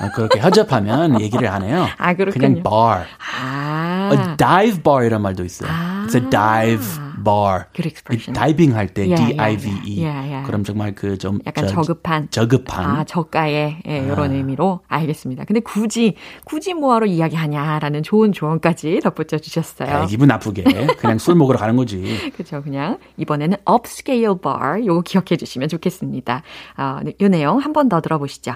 아, 0.01 0.11
그렇게 0.13 0.39
허접하면 0.41 1.21
얘기를 1.21 1.49
안 1.49 1.63
해요. 1.63 1.87
아, 1.99 2.15
그렇군요. 2.15 2.49
그냥 2.49 2.63
bar. 2.63 3.05
아, 3.43 4.11
A 4.13 4.37
dive 4.37 4.83
bar 4.83 5.05
이란 5.05 5.23
말도 5.23 5.45
있어요. 5.45 5.69
It's 6.07 6.15
a 6.15 6.31
dive 6.31 6.85
bar. 7.25 7.65
Good 7.75 7.89
expression. 7.89 8.35
다이빙 8.35 8.77
할때 8.77 9.03
Yeah, 9.07 9.35
yeah, 9.35 9.57
D-I-V-E. 9.57 10.05
yeah, 10.05 10.23
yeah. 10.31 10.47
그럼 10.47 10.63
정말 10.63 10.95
그 10.95 11.17
좀 11.19 11.41
약간 11.47 11.67
저급한. 11.67 12.29
저급한. 12.31 12.85
아, 12.85 13.05
저가의 13.05 13.79
예, 13.89 13.99
이런 13.99 14.31
의미로 14.33 14.81
알겠습니다. 14.87 15.45
근데 15.45 15.59
굳이 15.61 16.15
굳이 16.45 16.75
뭐하러 16.75 17.07
이야기하냐라는 17.07 18.05
좋은 18.05 18.33
조언까지 18.33 19.01
덧붙여 19.03 19.39
주셨어요. 19.39 19.89
아, 19.91 20.07
기분 20.07 20.29
나쁘게 20.29 20.63
그냥 20.99 21.19
술 21.19 21.35
먹으러 21.35 21.59
가는 21.59 21.75
거지. 21.75 22.31
그렇죠. 22.37 22.63
그냥 22.63 22.99
이번에는 23.17 23.57
upscale 23.69 24.26
bar 24.42 24.86
요거 24.86 25.02
기억해 25.02 25.38
주시면 25.38 25.70
좋겠습니다. 25.70 26.44
아, 26.76 27.02
네, 27.04 27.14
이 27.20 27.30
내용 27.30 27.60
한 27.60 27.74
번 27.74 27.90
더 27.90 28.02
들어보시죠. 28.02 28.56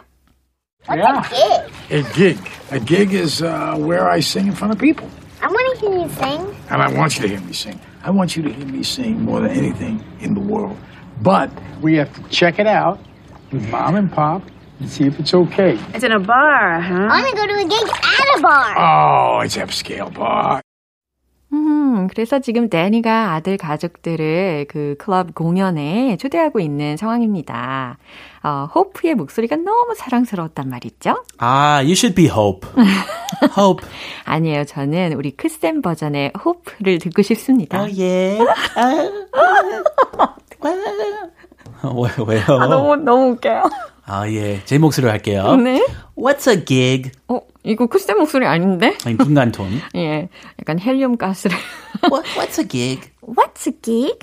yeah. 0.89 1.67
A 1.89 2.03
gig. 2.13 2.37
A 2.71 2.79
gig 2.79 3.11
is 3.13 3.41
uh, 3.41 3.75
where 3.77 4.07
I 4.09 4.19
sing 4.19 4.47
in 4.47 4.53
front 4.53 4.71
of 4.71 4.79
people. 4.79 5.09
I 5.41 5.47
want 5.47 5.79
to 5.79 5.89
hear 5.89 5.97
you 5.99 6.09
sing. 6.09 6.55
And 6.69 6.81
I 6.81 6.89
want 6.93 7.15
you 7.17 7.21
to 7.23 7.27
hear 7.27 7.41
me 7.41 7.53
sing. 7.53 7.79
I 8.03 8.11
want 8.11 8.35
you 8.37 8.43
to 8.43 8.49
hear 8.53 8.65
me 8.67 8.83
sing 8.83 9.21
more 9.23 9.41
than 9.41 9.51
anything 9.51 10.03
in 10.21 10.33
the 10.35 10.39
world. 10.41 10.77
But 11.21 11.49
we 11.81 11.95
have 11.97 12.13
to 12.13 12.21
check 12.29 12.59
it 12.59 12.67
out 12.67 12.99
with 13.51 13.67
mom 13.71 13.95
and 13.95 14.11
pop 14.11 14.43
and 14.79 14.89
see 14.89 15.05
if 15.07 15.19
it's 15.19 15.33
okay. 15.33 15.79
It's 15.93 16.03
in 16.03 16.11
a 16.11 16.19
bar, 16.19 16.79
huh? 16.81 17.07
I 17.09 17.21
want 17.23 17.29
to 17.29 17.35
go 17.35 17.47
to 17.47 17.53
a 17.61 17.67
gig 17.67 17.87
at 17.89 18.37
a 18.37 18.41
bar. 18.41 18.75
Oh, 18.77 19.39
it's 19.41 19.57
upscale 19.57 20.13
bar. 20.13 20.61
음, 21.52 22.06
그래서 22.08 22.38
지금 22.38 22.68
데니가 22.70 23.32
아들 23.34 23.56
가족들을 23.56 24.66
그 24.68 24.94
클럽 24.98 25.34
공연에 25.34 26.16
초대하고 26.16 26.60
있는 26.60 26.96
상황입니다. 26.96 27.98
어, 28.42 28.68
호프의 28.74 29.16
목소리가 29.16 29.56
너무 29.56 29.94
사랑스러웠단 29.96 30.68
말이죠. 30.68 31.24
아, 31.38 31.76
you 31.78 31.92
should 31.92 32.14
be 32.14 32.26
Hope. 32.26 32.68
Hope. 33.58 33.86
아니에요. 34.24 34.64
저는 34.64 35.14
우리 35.14 35.32
크쌤 35.32 35.82
버전의 35.82 36.32
호프를 36.44 36.98
듣고 37.00 37.22
싶습니다. 37.22 37.90
예. 37.96 38.38
왜, 41.82 42.24
왜요? 42.26 42.44
너무, 42.46 42.96
너무 42.96 43.32
웃겨요. 43.32 43.62
아, 44.12 44.28
예. 44.28 44.60
제 44.64 44.76
목소리로 44.76 45.08
할게요. 45.08 45.54
네. 45.54 45.86
What's 46.16 46.50
a 46.50 46.64
gig? 46.64 47.12
어, 47.28 47.40
이거 47.62 47.86
크쌤 47.86 48.18
목소리 48.18 48.44
아닌데? 48.44 48.98
아니, 49.06 49.16
중간 49.16 49.52
톤. 49.52 49.70
예. 49.94 50.28
약간 50.58 50.80
헬륨 50.80 51.16
가스를. 51.16 51.56
What, 52.10 52.28
what's 52.30 52.58
a 52.58 52.66
gig? 52.66 53.08
What's 53.22 53.68
a 53.68 53.74
gig? 53.80 54.18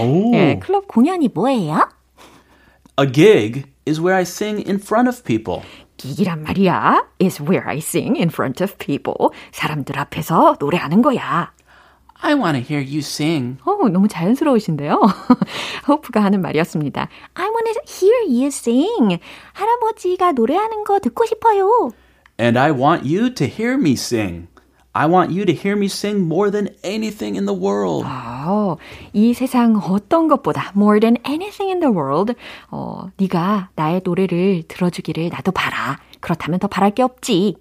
오. 0.00 0.34
예, 0.34 0.58
클럽 0.58 0.88
공연이 0.88 1.28
뭐예요? 1.28 1.86
A 2.98 3.12
gig 3.12 3.64
is 3.86 4.00
where 4.00 4.16
I 4.16 4.22
sing 4.22 4.66
in 4.66 4.76
front 4.76 5.06
of 5.06 5.22
people. 5.22 5.60
기기란 5.98 6.42
말이야. 6.42 7.04
is 7.20 7.42
where 7.42 7.68
I 7.68 7.78
sing 7.78 8.16
in 8.16 8.30
front 8.30 8.64
of 8.64 8.76
people. 8.78 9.28
사람들 9.52 9.98
앞에서 9.98 10.56
노래하는 10.58 11.02
거야. 11.02 11.52
I 12.23 12.33
want 12.35 12.57
to 12.57 12.61
hear 12.61 12.81
you 12.81 12.99
sing. 12.99 13.57
어, 13.63 13.87
너무 13.89 14.07
자연스러우신데요. 14.07 14.99
호프가 15.87 16.21
하는 16.23 16.41
말이었습니다. 16.41 17.07
I 17.33 17.45
want 17.47 17.73
to 17.73 17.81
hear 17.87 18.27
you 18.27 18.47
sing. 18.47 19.19
할아버지가 19.53 20.33
노래하는 20.33 20.83
거 20.83 20.99
듣고 20.99 21.25
싶어요. 21.25 21.91
And 22.39 22.59
I 22.59 22.71
want 22.71 23.03
you 23.05 23.33
to 23.33 23.47
hear 23.47 23.75
me 23.75 23.93
sing. 23.93 24.47
I 24.91 25.07
want 25.07 25.31
you 25.31 25.45
to 25.45 25.53
hear 25.53 25.77
me 25.77 25.85
sing 25.85 26.25
more 26.25 26.51
than 26.51 26.75
anything 26.83 27.37
in 27.37 27.45
the 27.45 27.57
world. 27.57 28.05
아, 28.05 28.75
이 29.13 29.33
세상 29.33 29.77
어떤 29.77 30.27
것보다 30.27 30.73
more 30.75 30.99
than 30.99 31.15
anything 31.25 31.71
in 31.71 31.79
the 31.79 31.93
world 31.93 32.33
어, 32.69 33.09
네가 33.17 33.69
나의 33.75 34.01
노래를 34.03 34.63
들어주기를 34.67 35.29
나도 35.29 35.51
바라. 35.51 35.99
그렇다면 36.19 36.59
더 36.59 36.67
바랄 36.67 36.91
게 36.91 37.03
없지. 37.03 37.55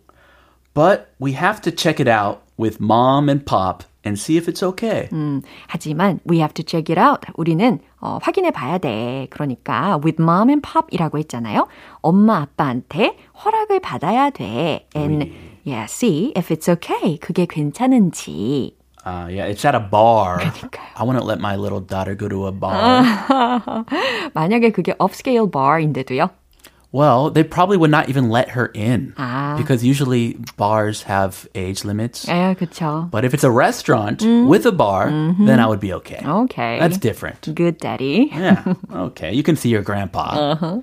But 0.75 1.09
we 1.23 1.35
have 1.35 1.61
to 1.63 1.71
check 1.71 2.01
it 2.01 2.11
out 2.11 2.41
with 2.59 2.79
mom 2.83 3.29
and 3.29 3.45
pop 3.45 3.85
and 4.05 4.19
see 4.19 4.37
if 4.37 4.49
it's 4.51 4.63
okay. 4.63 5.09
음, 5.13 5.43
하지만 5.67 6.21
we 6.29 6.39
have 6.39 6.55
to 6.55 6.65
check 6.65 6.89
it 6.91 6.99
out. 6.99 7.27
우리는 7.35 7.81
어, 8.01 8.19
확인해 8.23 8.51
봐야 8.51 8.79
돼. 8.79 9.27
그러니까 9.31 10.01
with 10.05 10.21
mom 10.21 10.49
and 10.49 10.63
pop이라고 10.63 11.19
했잖아요. 11.19 11.67
엄마 12.01 12.41
아빠한테 12.43 13.17
허락을 13.45 13.81
받아야 13.81 14.31
돼. 14.31 14.87
And 14.97 15.31
yeah, 15.65 15.85
see 15.85 16.33
if 16.37 16.53
it's 16.55 16.69
okay. 16.69 17.19
그게 17.19 17.47
괜찮은지. 17.47 18.77
Uh, 19.07 19.29
yeah, 19.31 19.47
it's 19.47 19.65
at 19.65 19.75
a 19.75 19.81
bar. 19.81 20.39
그러니까요. 20.39 20.93
I 20.97 21.03
wouldn't 21.05 21.25
let 21.25 21.39
my 21.41 21.57
little 21.57 21.81
daughter 21.81 22.15
go 22.15 22.29
to 22.29 22.47
a 22.47 22.53
bar. 22.53 23.03
만약에 24.35 24.71
그게 24.71 24.95
upscale 25.01 25.51
bar인데도요. 25.51 26.29
well, 26.93 27.31
they 27.31 27.45
probably 27.45 27.77
would 27.77 27.91
not 27.91 28.09
even 28.09 28.31
let 28.31 28.49
her 28.51 28.67
in 28.73 29.13
아. 29.19 29.59
because 29.59 29.85
usually 29.85 30.39
bars 30.57 31.03
have 31.03 31.47
age 31.55 31.85
limits. 31.85 32.25
예, 32.27 32.57
그쵸. 32.57 33.11
But 33.11 33.25
if 33.25 33.35
it's 33.35 33.45
a 33.45 33.51
restaurant 33.51 34.23
with 34.25 34.65
a 34.65 34.73
bar, 34.73 35.11
then 35.11 35.61
I 35.61 35.67
would 35.67 35.81
be 35.81 35.93
okay. 35.95 36.23
Okay. 36.25 36.79
That's 36.79 36.97
different. 36.97 37.55
Good 37.55 37.79
daddy. 37.79 38.31
Yeah. 38.33 38.75
Okay. 38.91 39.35
You 39.35 39.43
can 39.43 39.57
see 39.57 39.69
your 39.69 39.83
grandpa. 39.83 40.81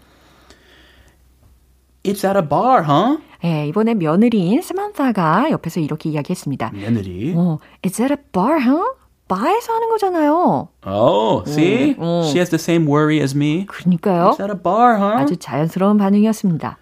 It's 2.04 2.24
at 2.24 2.38
a 2.38 2.44
bar, 2.44 2.84
huh? 2.84 3.18
예, 3.44 3.68
이번에 3.68 3.96
며느리인 3.96 4.62
스만타가 4.62 5.50
옆에서 5.50 5.80
이렇게 5.80 6.10
이야기했습니다. 6.10 6.72
며느리. 6.72 7.34
어, 7.36 7.58
is 7.84 7.98
that 7.98 8.12
a 8.12 8.18
bar, 8.32 8.60
huh? 8.60 8.86
바에서 9.31 9.73
하는 9.75 9.89
거잖아요. 9.89 10.69
Oh, 10.87 11.43
see? 11.47 11.95
She 12.27 12.39
has 12.39 12.51
the 12.51 12.59
same 12.59 12.87
worry 12.87 13.21
as 13.23 13.35
me. 13.37 13.65
그러니까요. 13.67 14.31
It's 14.33 14.41
at 14.41 14.51
a 14.51 14.59
bar, 14.61 14.99
huh? 14.99 15.23
아주 15.23 15.37
자연스러운 15.37 15.97
반응이었습니다. 15.99 16.77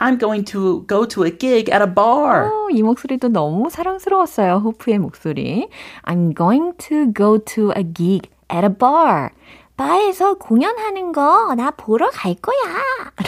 I'm 0.00 0.18
going 0.18 0.44
to 0.52 0.84
go 0.86 1.06
to 1.06 1.24
a 1.24 1.30
gig 1.30 1.70
at 1.72 1.82
a 1.82 1.86
bar. 1.92 2.46
어, 2.46 2.68
이 2.70 2.82
목소리도 2.82 3.28
너무 3.28 3.70
사랑스러웠어요. 3.70 4.58
호프의 4.64 4.98
목소리. 4.98 5.68
I'm 6.04 6.36
going 6.36 6.76
to 6.78 7.12
go 7.12 7.38
to 7.38 7.72
a 7.76 7.82
gig 7.94 8.28
at 8.52 8.64
a 8.64 8.72
bar. 8.72 9.30
바에서 9.76 10.34
공연하는 10.34 11.12
거 11.12 11.54
나 11.54 11.70
보러 11.70 12.10
갈 12.10 12.34
거야. 12.34 12.56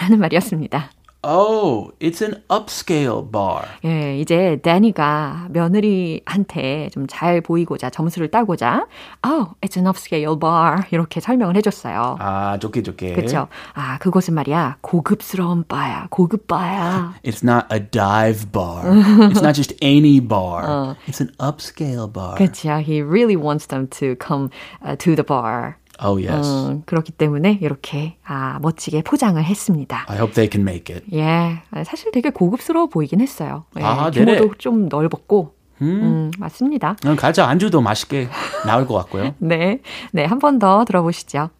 라는 0.00 0.19
말이었습니다. 0.19 0.90
Oh, 1.22 1.92
it's 2.00 2.22
an 2.22 2.42
upscale 2.48 3.30
bar. 3.30 3.66
예, 3.84 4.18
이제 4.18 4.58
데니가 4.62 5.48
며느리한테 5.50 6.88
좀 6.92 7.06
잘 7.10 7.40
보이고자 7.42 7.90
점수를 7.90 8.30
따고자 8.30 8.86
Oh, 9.26 9.48
it's 9.60 9.76
an 9.76 9.86
upscale 9.86 10.38
bar 10.38 10.84
이렇게 10.90 11.20
설명을 11.20 11.56
해줬어요. 11.56 12.16
아, 12.20 12.58
좋게 12.58 12.82
좋게. 12.82 13.12
그렇죠. 13.14 13.48
아, 13.74 13.98
그곳은 13.98 14.32
말이야 14.34 14.78
고급스러운 14.80 15.64
바야, 15.68 16.06
고급 16.10 16.46
바야. 16.46 17.14
It's 17.22 17.42
not 17.44 17.66
a 17.70 17.80
dive 17.80 18.50
bar. 18.50 18.82
it's 19.30 19.42
not 19.42 19.54
just 19.54 19.74
any 19.82 20.20
bar. 20.20 20.96
It's 21.06 21.20
an 21.20 21.32
upscale 21.38 22.10
bar. 22.10 22.36
그렇죠. 22.36 22.80
He 22.80 23.02
really 23.02 23.36
wants 23.36 23.66
them 23.66 23.88
to 23.98 24.16
come 24.16 24.48
uh, 24.82 24.96
to 24.96 25.14
the 25.16 25.24
bar. 25.24 25.76
Oh, 26.02 26.16
yes. 26.26 26.49
음, 26.49 26.83
그렇기 26.87 27.12
때문에 27.12 27.59
이렇게 27.61 28.16
아, 28.25 28.59
멋지게 28.62 29.02
포장을 29.02 29.42
했습니다. 29.42 30.04
I 30.09 30.16
hope 30.16 30.33
they 30.35 30.49
can 30.50 30.66
make 30.66 30.95
it. 30.95 31.04
예, 31.14 31.62
사실 31.85 32.11
되게 32.12 32.30
고급스러워 32.30 32.87
보이긴 32.87 33.21
했어요. 33.21 33.64
예, 33.78 33.83
아, 33.83 34.11
규모도 34.11 34.33
네네. 34.40 34.50
좀 34.59 34.88
넓었고, 34.88 35.54
음, 35.83 36.30
맞습니다. 36.38 36.97
그럼 37.02 37.16
가자. 37.16 37.47
안주도 37.49 37.80
맛있게 37.80 38.28
나올 38.66 38.87
것 38.87 38.95
같고요. 38.95 39.35
네, 39.38 39.80
네, 40.12 40.25
한 40.25 40.38
번 40.38 40.59
더 40.59 40.85
들어보시죠. 40.85 41.50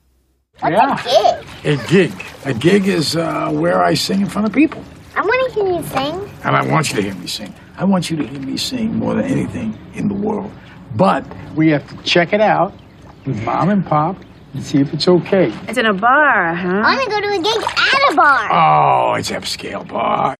yeah. 0.63 1.41
A 1.65 1.77
gig. 1.89 2.13
A 2.47 2.53
gig 2.53 2.87
is 2.87 3.17
uh, 3.17 3.49
where 3.51 3.83
I 3.83 3.95
sing 3.95 4.21
in 4.21 4.29
front 4.29 4.47
of 4.47 4.53
people. 4.53 4.83
I 5.17 5.23
want 5.23 5.55
to 5.55 5.55
hear 5.55 5.73
you 5.73 5.83
sing. 5.85 6.21
And 6.45 6.55
I 6.57 6.63
want 6.71 6.91
you 6.91 6.97
to 6.97 7.03
hear 7.03 7.15
me 7.15 7.27
sing. 7.27 7.53
I 7.79 7.85
want 7.85 8.11
you 8.11 8.17
to 8.19 8.27
hear 8.27 8.41
me 8.41 8.57
sing 8.59 8.95
more 8.99 9.15
than 9.15 9.25
anything 9.25 9.75
in 9.95 10.09
the 10.09 10.15
world. 10.15 10.51
But 10.97 11.25
we 11.57 11.71
have 11.71 11.87
to 11.89 11.97
check 12.05 12.33
it 12.35 12.41
out 12.43 12.73
with 13.27 13.43
mom 13.45 13.71
and 13.71 13.85
pop 13.87 14.17
and 14.55 14.63
see 14.63 14.79
if 14.81 14.93
it's 14.95 15.09
okay. 15.09 15.53
It's 15.69 15.79
in 15.79 15.87
a 15.87 15.95
bar, 15.95 16.55
huh? 16.55 16.83
I 16.85 16.97
want 16.97 17.05
to 17.05 17.11
go 17.11 17.21
to 17.21 17.29
a 17.35 17.39
gig 17.39 17.63
at 17.63 18.13
a 18.13 18.17
bar. 18.17 18.49
Oh, 18.53 19.15
it's 19.15 19.31
upscale 19.31 19.87
bar. 19.87 20.35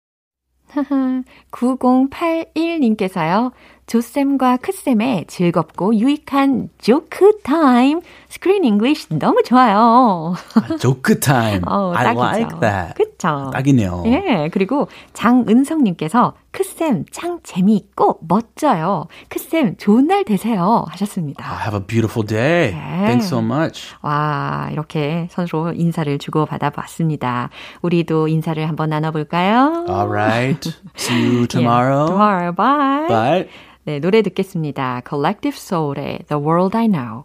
9081님께서요. 1.51 3.53
조쌤과 3.87 4.59
크쌤의 4.59 5.25
즐겁고 5.27 5.97
유익한 5.97 6.69
조크 6.79 7.41
타임 7.43 8.01
Screen 8.29 8.65
English 8.65 9.19
너무 9.19 9.43
좋아요. 9.43 10.35
조크 10.81 11.19
타임. 11.19 11.67
어, 11.67 11.93
I 11.97 12.05
딱이죠. 12.15 12.23
like 12.25 12.61
that. 12.61 12.95
그쵸. 12.95 13.51
딱이네요. 13.53 14.05
예, 14.07 14.49
그리고 14.53 14.87
장은성님께서 15.13 16.35
크쌤 16.53 17.05
짱 17.11 17.41
재미있고 17.43 18.19
멋져요. 18.27 19.07
크쌤 19.29 19.77
좋은 19.77 20.07
날 20.07 20.25
되세요. 20.25 20.85
하셨습니다. 20.89 21.45
Have 21.63 21.79
a 21.81 21.87
beautiful 21.87 22.27
day. 22.27 22.73
네. 22.73 23.07
Thanks 23.07 23.29
so 23.29 23.39
much. 23.41 23.95
와, 24.03 24.69
이렇게 24.73 25.29
서로 25.31 25.73
인사를 25.73 26.19
주고 26.19 26.47
받아봤습니다. 26.47 27.51
우리도 27.83 28.29
인사를 28.29 28.67
한번 28.69 28.91
나눠볼까요? 28.91 29.87
All 29.89 30.09
right. 30.09 30.73
See 30.97 31.25
you 31.25 31.47
tomorrow. 31.47 32.07
Yeah, 32.07 32.53
tomorrow. 32.53 32.53
Bye. 32.53 33.09
Bye. 33.09 33.49
네, 33.85 33.99
노래 34.01 34.23
듣겠습니다. 34.23 35.03
Collective 35.09 35.57
Soul의 35.57 36.25
The 36.29 36.43
World 36.43 36.77
I 36.77 36.89
Know. 36.89 37.25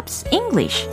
Pops 0.00 0.24
English 0.32 0.88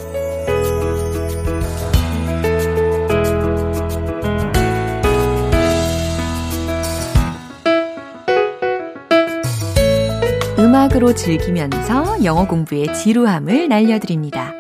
음악으로 10.60 11.14
즐기면서 11.14 12.24
영어 12.26 12.48
공부의 12.48 12.94
지루함을 12.94 13.70
날려드립니다. 13.70 14.54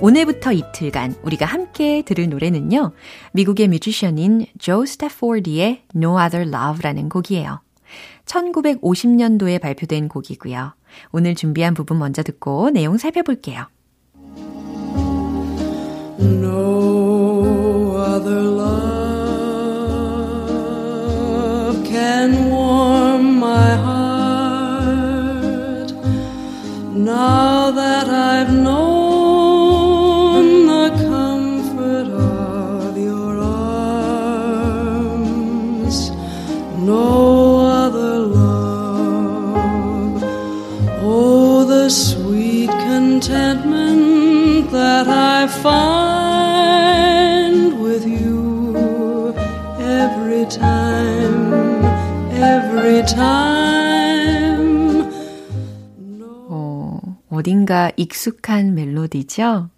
오늘부터 0.00 0.52
이틀간 0.52 1.14
우리가 1.22 1.46
함께 1.46 2.02
들을 2.02 2.28
노래는요. 2.28 2.92
미국의 3.32 3.68
뮤지션인 3.68 4.46
조 4.58 4.84
스태포드의 4.84 5.84
No 5.96 6.20
Other 6.20 6.46
Love라는 6.48 7.08
곡이에요. 7.08 7.60
1950년도에 8.26 9.60
발표된 9.60 10.08
곡이고요. 10.08 10.74
오늘 11.12 11.34
준비한 11.34 11.72
부분 11.72 11.98
먼저 11.98 12.22
듣고 12.22 12.70
내용 12.70 12.98
살펴볼게요. 12.98 13.66
Other 18.18 18.42
love 18.42 19.78
can 21.84 22.57
어딘가 57.68 57.92
익숙한 57.96 58.74
멜로디죠? 58.74 59.68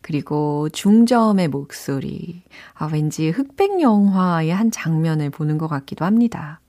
그리고 0.00 0.68
중저음의 0.68 1.48
목소리. 1.48 2.42
아, 2.74 2.86
왠지 2.86 3.30
흑백 3.30 3.80
영화의 3.80 4.50
한 4.50 4.70
장면을 4.70 5.30
보는 5.30 5.58
것 5.58 5.66
같기도 5.66 6.04
합니다. 6.04 6.60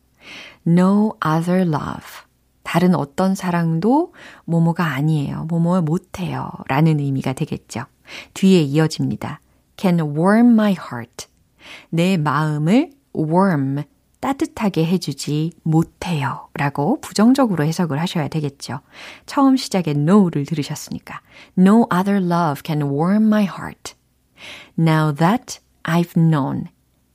No 0.65 1.13
other 1.23 1.61
love. 1.61 2.23
다른 2.63 2.95
어떤 2.95 3.35
사랑도 3.35 4.13
모모가 4.45 4.83
아니에요. 4.83 5.45
모모 5.47 5.79
못해요. 5.81 6.49
라는 6.67 6.99
의미가 6.99 7.33
되겠죠. 7.33 7.85
뒤에 8.33 8.61
이어집니다. 8.61 9.41
Can 9.77 9.99
warm 9.99 10.53
my 10.53 10.71
heart. 10.71 11.27
내 11.91 12.17
마음을 12.17 12.89
warm, 13.15 13.83
따뜻하게 14.23 14.85
해주지 14.85 15.51
못해요. 15.63 16.47
라고 16.53 17.01
부정적으로 17.01 17.65
해석을 17.65 17.99
하셔야 17.99 18.29
되겠죠. 18.29 18.79
처음 19.25 19.57
시작에 19.57 19.89
no를 19.89 20.45
들으셨으니까. 20.45 21.19
No 21.57 21.87
other 21.93 22.23
love 22.23 22.61
can 22.63 22.83
warm 22.83 23.25
my 23.25 23.43
heart. 23.43 23.95
Now 24.79 25.13
that 25.13 25.59
I've 25.83 26.13
known. 26.13 26.67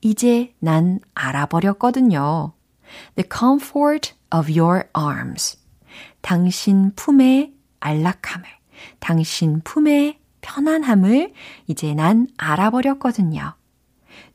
이제 0.03 0.53
난 0.59 1.01
알아버렸거든요. 1.15 2.53
The 3.17 3.27
comfort 3.27 4.13
of 4.31 4.53
your 4.53 4.85
arms. 4.95 5.57
당신 6.21 6.93
품의 6.95 7.55
안락함을, 7.81 8.45
당신 8.99 9.63
품의 9.65 10.19
편안함을 10.43 11.33
이제 11.69 11.95
난 11.95 12.27
알아버렸거든요. 12.37 13.55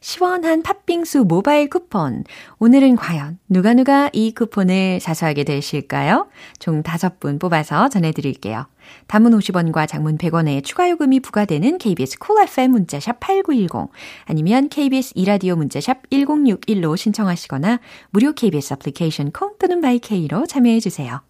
시원한 0.01 0.63
팥빙수 0.63 1.25
모바일 1.25 1.69
쿠폰. 1.69 2.25
오늘은 2.59 2.97
과연 2.97 3.39
누가 3.49 3.75
누가 3.75 4.11
이 4.13 4.33
쿠폰을 4.33 5.01
사수하게 5.01 5.45
되실까요? 5.45 6.29
총 6.59 6.83
5분 6.83 7.41
뽑아서 7.41 7.89
전해드릴게요. 7.89 8.67
단문 9.07 9.37
50원과 9.39 9.89
장문 9.89 10.19
100원의 10.19 10.65
추가 10.65 10.89
요금이 10.89 11.21
부과되는 11.21 11.79
KBS 11.79 12.19
cool 12.19 12.49
FM 12.49 12.71
문자샵 12.73 13.21
8910 13.21 13.91
아니면 14.27 14.69
KBS 14.69 15.13
이라디오 15.17 15.57
문자샵 15.57 16.09
1061로 16.11 16.97
신청하시거나 16.97 17.81
무료 18.11 18.33
KBS 18.33 18.75
애플리케이션 18.75 19.33
콩 19.33 19.55
또는 19.59 19.81
마이케이로 19.81 20.47
참여해 20.47 20.81
주세요. 20.81 21.21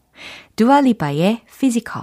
두아 0.56 0.85
리파의 0.85 1.42
Physical 1.58 2.02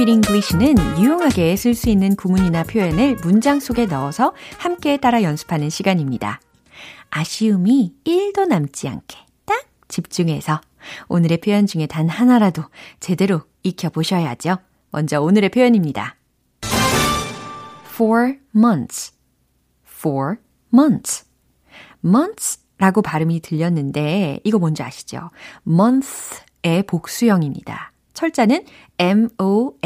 Weedy 0.00 0.14
English는 0.14 0.98
유용하게 0.98 1.56
쓸 1.56 1.74
수 1.74 1.90
있는 1.90 2.16
구문이나 2.16 2.62
표현을 2.62 3.16
문장 3.16 3.60
속에 3.60 3.84
넣어서 3.84 4.32
함께 4.56 4.96
따라 4.96 5.22
연습하는 5.22 5.68
시간입니다. 5.68 6.40
아쉬움이 7.10 7.96
1도 8.06 8.46
남지 8.46 8.88
않게 8.88 9.18
딱 9.44 9.66
집중해서 9.88 10.62
오늘의 11.08 11.42
표현 11.42 11.66
중에 11.66 11.86
단 11.86 12.08
하나라도 12.08 12.62
제대로 12.98 13.42
익혀보셔야죠. 13.62 14.56
먼저 14.90 15.20
오늘의 15.20 15.50
표현입니다. 15.50 16.16
four 17.94 18.38
months. 18.56 19.12
four 19.86 20.36
months. 20.72 21.26
months 22.02 22.58
라고 22.78 23.02
발음이 23.02 23.40
들렸는데 23.40 24.40
이거 24.44 24.58
뭔지 24.58 24.82
아시죠? 24.82 25.28
month의 25.68 26.84
복수형입니다. 26.86 27.89
철자는 28.20 28.64
m-o-n-t-h-s. 28.98 29.78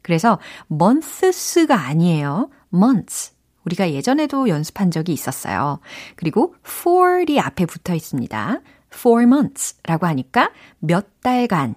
그래서 0.00 0.38
months가 0.72 1.74
아니에요. 1.78 2.48
months. 2.72 3.34
우리가 3.66 3.92
예전에도 3.92 4.48
연습한 4.48 4.90
적이 4.90 5.12
있었어요. 5.12 5.80
그리고 6.16 6.54
for이 6.66 7.38
앞에 7.38 7.66
붙어 7.66 7.94
있습니다. 7.94 8.62
four 8.92 9.24
months 9.24 9.76
라고 9.84 10.06
하니까 10.06 10.50
몇 10.78 11.20
달간 11.20 11.74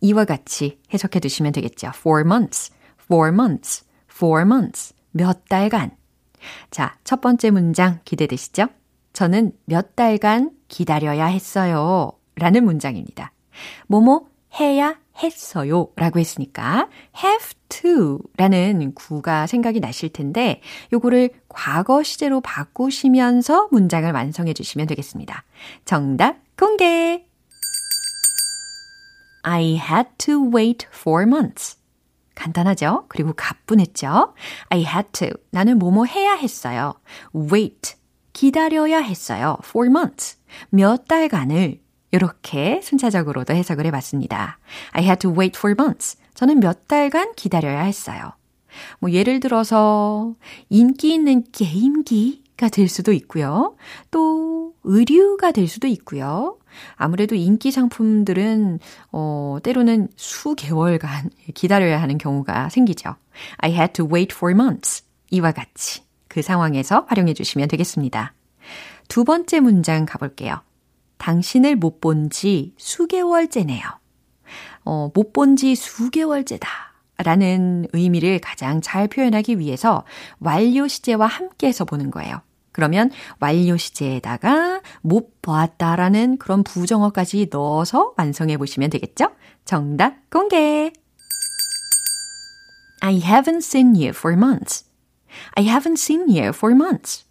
이와 0.00 0.24
같이 0.24 0.80
해석해 0.94 1.20
두시면 1.20 1.52
되겠죠. 1.52 1.92
four 1.94 2.22
months, 2.22 2.72
four 3.02 3.30
months, 3.30 3.84
four 4.10 4.46
months. 4.46 4.94
몇 5.10 5.44
달간. 5.50 5.90
자, 6.70 6.96
첫 7.04 7.20
번째 7.20 7.50
문장 7.50 8.00
기대되시죠? 8.06 8.68
저는 9.12 9.52
몇 9.66 9.96
달간 9.96 10.52
기다려야 10.68 11.26
했어요. 11.26 12.12
라는 12.36 12.64
문장입니다. 12.64 13.32
뭐뭐 13.86 14.28
해야 14.58 14.98
했어요 15.22 15.88
라고 15.96 16.18
했으니까 16.18 16.88
have 17.16 17.54
to 17.68 18.18
라는 18.36 18.94
구가 18.94 19.46
생각이 19.46 19.80
나실 19.80 20.10
텐데 20.10 20.60
요거를 20.92 21.30
과거 21.48 22.02
시제로 22.02 22.40
바꾸시면서 22.40 23.68
문장을 23.70 24.10
완성해 24.12 24.52
주시면 24.52 24.86
되겠습니다. 24.86 25.44
정답 25.84 26.36
공개! 26.58 27.26
I 29.42 29.78
had 29.78 30.10
to 30.18 30.50
wait 30.52 30.86
four 30.92 31.22
months. 31.24 31.78
간단하죠? 32.34 33.06
그리고 33.08 33.32
가뿐했죠? 33.34 34.34
I 34.68 34.80
had 34.84 35.08
to. 35.12 35.28
나는 35.50 35.78
뭐뭐 35.78 36.04
해야 36.04 36.34
했어요. 36.34 36.94
wait. 37.34 37.94
기다려야 38.32 38.98
했어요. 38.98 39.56
for 39.64 39.88
months. 39.88 40.38
몇 40.70 41.06
달간을 41.06 41.80
이렇게 42.16 42.80
순차적으로도 42.82 43.54
해석을 43.54 43.86
해봤습니다. 43.86 44.58
I 44.92 45.04
had 45.04 45.20
to 45.20 45.30
wait 45.30 45.56
for 45.56 45.74
months. 45.78 46.18
저는 46.34 46.60
몇 46.60 46.88
달간 46.88 47.32
기다려야 47.36 47.82
했어요. 47.82 48.32
뭐 48.98 49.10
예를 49.10 49.40
들어서 49.40 50.34
인기 50.68 51.14
있는 51.14 51.44
게임기가 51.52 52.68
될 52.68 52.88
수도 52.88 53.12
있고요. 53.12 53.76
또 54.10 54.74
의류가 54.84 55.52
될 55.52 55.68
수도 55.68 55.86
있고요. 55.86 56.58
아무래도 56.94 57.34
인기 57.34 57.70
상품들은 57.70 58.80
어 59.12 59.58
때로는 59.62 60.08
수개월간 60.16 61.30
기다려야 61.54 62.00
하는 62.00 62.18
경우가 62.18 62.68
생기죠. 62.68 63.16
I 63.58 63.72
had 63.72 63.92
to 63.94 64.06
wait 64.10 64.34
for 64.34 64.54
months. 64.54 65.04
이와 65.30 65.52
같이 65.52 66.02
그 66.28 66.42
상황에서 66.42 67.06
활용해 67.08 67.34
주시면 67.34 67.68
되겠습니다. 67.68 68.34
두 69.08 69.24
번째 69.24 69.60
문장 69.60 70.06
가볼게요. 70.06 70.60
당신을 71.18 71.76
못 71.76 72.00
본 72.00 72.30
지 72.30 72.74
수개월째네요. 72.78 73.82
어, 74.84 75.10
못 75.14 75.32
본 75.32 75.56
지 75.56 75.74
수개월째다. 75.74 76.68
라는 77.18 77.86
의미를 77.92 78.38
가장 78.40 78.80
잘 78.82 79.08
표현하기 79.08 79.58
위해서 79.58 80.04
완료 80.38 80.86
시제와 80.86 81.26
함께 81.26 81.68
해서 81.68 81.84
보는 81.86 82.10
거예요. 82.10 82.42
그러면 82.72 83.10
완료 83.40 83.78
시제에다가 83.78 84.82
못 85.00 85.40
보았다라는 85.40 86.36
그런 86.36 86.62
부정어까지 86.62 87.48
넣어서 87.50 88.12
완성해 88.18 88.58
보시면 88.58 88.90
되겠죠? 88.90 89.30
정답 89.64 90.28
공개! 90.30 90.92
I 93.00 93.18
haven't 93.20 93.62
seen 93.62 93.94
you 93.94 94.08
for 94.08 94.36
months. 94.36 94.84
I 95.54 95.64
haven't 95.64 95.98
seen 95.98 96.28
you 96.28 96.48
for 96.48 96.74
months. 96.74 97.25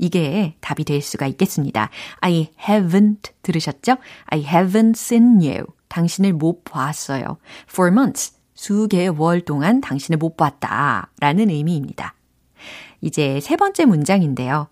이게 0.00 0.54
답이 0.60 0.84
될 0.84 1.02
수가 1.02 1.26
있겠습니다. 1.28 1.90
I 2.20 2.50
haven't 2.66 3.30
들으셨죠? 3.42 3.96
I 4.26 4.42
haven't 4.42 4.96
seen 4.96 5.40
you. 5.42 5.66
당신을 5.88 6.32
못 6.32 6.64
봤어요. 6.64 7.36
For 7.68 7.92
months. 7.92 8.34
수개월 8.54 9.42
동안 9.42 9.80
당신을 9.80 10.18
못 10.18 10.36
봤다. 10.36 11.10
라는 11.20 11.50
의미입니다. 11.50 12.14
이제 13.00 13.40
세 13.40 13.56
번째 13.56 13.84
문장인데요. 13.86 14.68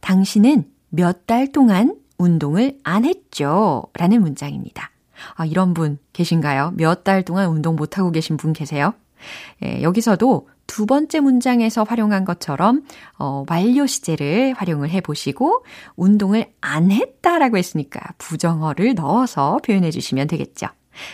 당신은 0.00 0.64
몇 0.90 1.26
달 1.26 1.50
동안 1.50 1.96
운동을 2.18 2.78
안 2.84 3.04
했죠? 3.04 3.84
라는 3.94 4.20
문장입니다. 4.20 4.90
아, 5.34 5.44
이런 5.44 5.74
분 5.74 5.98
계신가요? 6.12 6.72
몇 6.76 7.04
달 7.04 7.22
동안 7.24 7.48
운동 7.48 7.74
못하고 7.76 8.10
계신 8.12 8.36
분 8.36 8.52
계세요? 8.52 8.94
예, 9.64 9.82
여기서도 9.82 10.48
두 10.72 10.86
번째 10.86 11.20
문장에서 11.20 11.82
활용한 11.82 12.24
것처럼 12.24 12.82
어, 13.18 13.44
완료 13.50 13.86
시제를 13.86 14.54
활용을 14.56 14.88
해 14.88 15.02
보시고 15.02 15.66
운동을 15.96 16.50
안 16.62 16.90
했다라고 16.90 17.58
했으니까 17.58 18.00
부정어를 18.16 18.94
넣어서 18.94 19.58
표현해 19.62 19.90
주시면 19.90 20.28
되겠죠. 20.28 20.68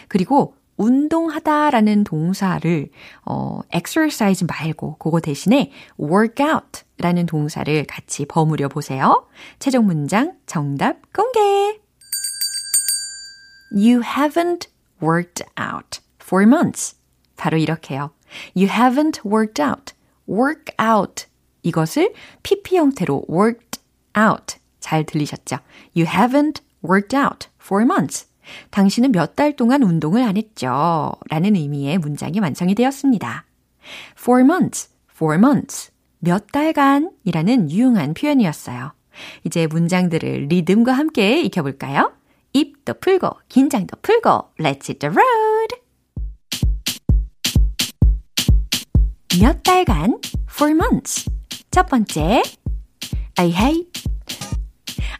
그리고 0.07 0.55
운동하다라는 0.77 2.05
동사를 2.05 2.88
어 3.25 3.59
exercise 3.75 4.47
말고 4.47 4.94
그거 4.99 5.18
대신에 5.18 5.73
workout라는 5.99 7.27
동사를 7.27 7.85
같이 7.88 8.27
버무려 8.27 8.68
보세요. 8.68 9.27
최종 9.59 9.87
문장 9.87 10.35
정답 10.47 10.99
공개. 11.12 11.81
You 13.73 14.03
haven't 14.03 14.68
worked 15.03 15.44
out 15.61 15.99
for 16.23 16.47
months. 16.47 16.94
바로 17.37 17.57
이렇게요. 17.57 18.12
You 18.57 18.69
haven't 18.69 19.21
worked 19.25 19.62
out. 19.62 19.95
work 20.29 20.75
out. 20.81 21.27
이것을 21.62 22.12
PP 22.43 22.77
형태로 22.77 23.27
worked 23.31 23.81
out. 24.17 24.57
잘 24.81 25.05
들리셨죠? 25.05 25.59
You 25.97 26.07
haven't 26.09 26.61
worked 26.85 27.17
out 27.17 27.49
for 27.61 27.85
months. 27.85 28.29
당신은 28.71 29.12
몇 29.12 29.37
달 29.37 29.55
동안 29.57 29.83
운동을 29.83 30.23
안 30.23 30.37
했죠. 30.37 31.12
라는 31.29 31.55
의미의 31.57 31.99
문장이 31.99 32.41
완성이 32.41 32.75
되었습니다. 32.75 33.45
for 34.19 34.43
months, 34.43 34.88
for 35.11 35.37
months. 35.37 35.91
몇 36.21 36.51
달간 36.53 37.11
이라는 37.25 37.71
유용한 37.71 38.14
표현이었어요. 38.14 38.93
이제 39.45 39.67
문장들을 39.67 40.47
리듬과 40.49 40.93
함께 40.93 41.41
익혀볼까요? 41.43 42.12
입도 42.53 42.95
풀고, 42.95 43.31
긴장도 43.49 43.99
풀고, 44.03 44.31
let's 44.59 44.88
hit 44.88 44.99
the 45.01 45.12
road! 45.14 45.47
몇 49.40 49.62
달간, 49.62 50.18
for 50.51 50.72
months. 50.74 51.31
첫 51.70 51.87
번째, 51.88 52.42
I 53.37 53.51
hate, 53.51 54.05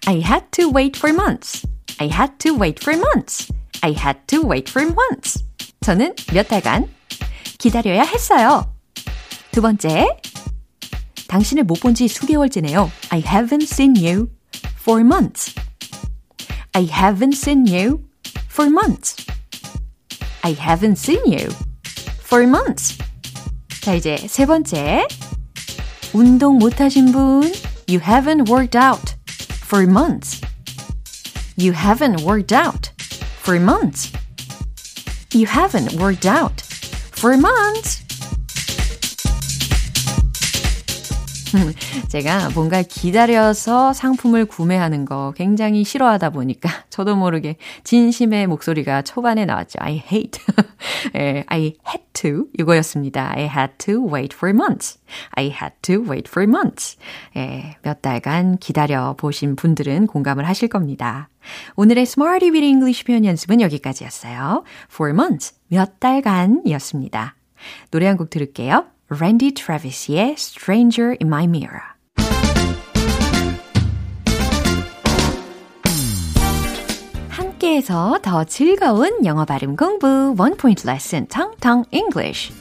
I 0.07 0.21
had 0.21 0.47
to 0.53 0.71
wait 0.71 0.97
for 0.97 1.13
months. 1.15 1.67
I 1.99 2.09
had 2.09 2.39
to 2.39 2.57
wait 2.57 2.83
for 2.83 2.97
months. 2.97 3.53
I 3.83 3.93
had 3.93 4.21
to 4.29 4.43
wait 4.43 4.71
for 4.71 4.87
months. 4.87 5.45
저는 5.83 6.15
몇 6.33 6.49
달간 6.49 6.89
기다려야 7.59 8.03
했어요. 8.03 8.75
두 9.53 9.63
번째, 9.63 10.07
당신을 11.29 11.65
못 11.65 11.81
본 11.81 11.95
지 11.95 12.09
수개월째네요. 12.09 12.91
I 13.11 13.23
haven't 13.23 13.65
seen 13.65 13.95
you 13.97 14.29
for 14.81 15.01
months. 15.03 15.55
I 16.73 16.87
haven't 16.87 17.35
seen 17.35 17.67
you 17.67 18.05
for 18.51 18.71
months. 18.71 19.17
I 20.43 20.55
haven't 20.55 20.97
seen 20.97 21.21
you 21.27 21.51
for 22.21 22.47
months. 22.47 22.97
자, 23.88 23.94
이제 23.94 24.18
세 24.18 24.46
번째. 24.46 25.08
운동 26.14 26.58
못 26.58 26.80
하신 26.80 27.12
분, 27.12 27.52
you 27.88 28.00
haven't 28.00 28.50
worked 28.50 28.78
out 28.78 29.16
for 29.66 29.86
months. 29.86 30.42
You 31.58 31.74
haven't 31.74 32.22
worked 32.22 32.54
out 32.54 32.92
for 33.42 33.60
months. 33.60 34.12
You 35.34 35.48
haven't 35.48 35.94
worked 36.00 36.26
out 36.26 36.62
for 37.12 37.36
months. 37.38 38.04
제가 42.09 42.51
뭔가 42.51 42.83
기다려서 42.83 43.93
상품을 43.93 44.47
구매하는 44.47 45.05
거 45.05 45.33
굉장히 45.37 45.85
싫어하다 45.85 46.31
보니까 46.31 46.69
저도 46.91 47.17
모르게 47.17 47.57
진심의 47.85 48.47
목소리가 48.47 49.03
초반에 49.03 49.45
나왔죠. 49.45 49.79
I 49.81 50.03
hate. 50.11 50.41
예, 51.17 51.45
I 51.47 51.75
had 51.87 52.05
to 52.15 52.47
이거였습니다. 52.59 53.33
I 53.35 53.43
had 53.45 53.75
to 53.79 54.07
wait 54.13 54.35
for 54.35 54.55
months. 54.55 54.99
I 55.33 55.47
had 55.47 55.75
to 55.83 56.03
wait 56.03 56.29
for 56.29 56.49
months. 56.49 56.97
예, 57.37 57.77
몇 57.83 58.03
달간 58.03 58.59
기다려 58.59 59.15
보신 59.17 59.57
분들은 59.57 60.07
공감을 60.07 60.47
하실 60.47 60.69
겁니다. 60.69 61.29
오늘의 61.77 62.03
Smarty 62.03 62.51
with 62.51 62.65
English 62.65 63.05
표현 63.05 63.25
연습은 63.25 63.61
여기까지였어요. 63.61 64.65
For 64.93 65.13
months, 65.15 65.55
몇 65.69 65.99
달간이었습니다. 66.01 67.37
노래 67.91 68.07
한 68.07 68.17
곡 68.17 68.31
들을게요. 68.31 68.98
Randy 69.11 69.53
Travis의 69.53 70.35
Stranger 70.37 71.17
in 71.19 71.29
My 71.29 71.45
Mirror. 71.45 71.81
함께해서 77.31 78.19
더 78.23 78.45
즐거운 78.45 79.25
영어 79.25 79.47
발음 79.47 79.77
공부 79.77 80.35
One 80.39 80.57
Point 80.57 80.87
Lesson 80.87 81.27
텅텅 81.29 81.85
English. 81.91 82.53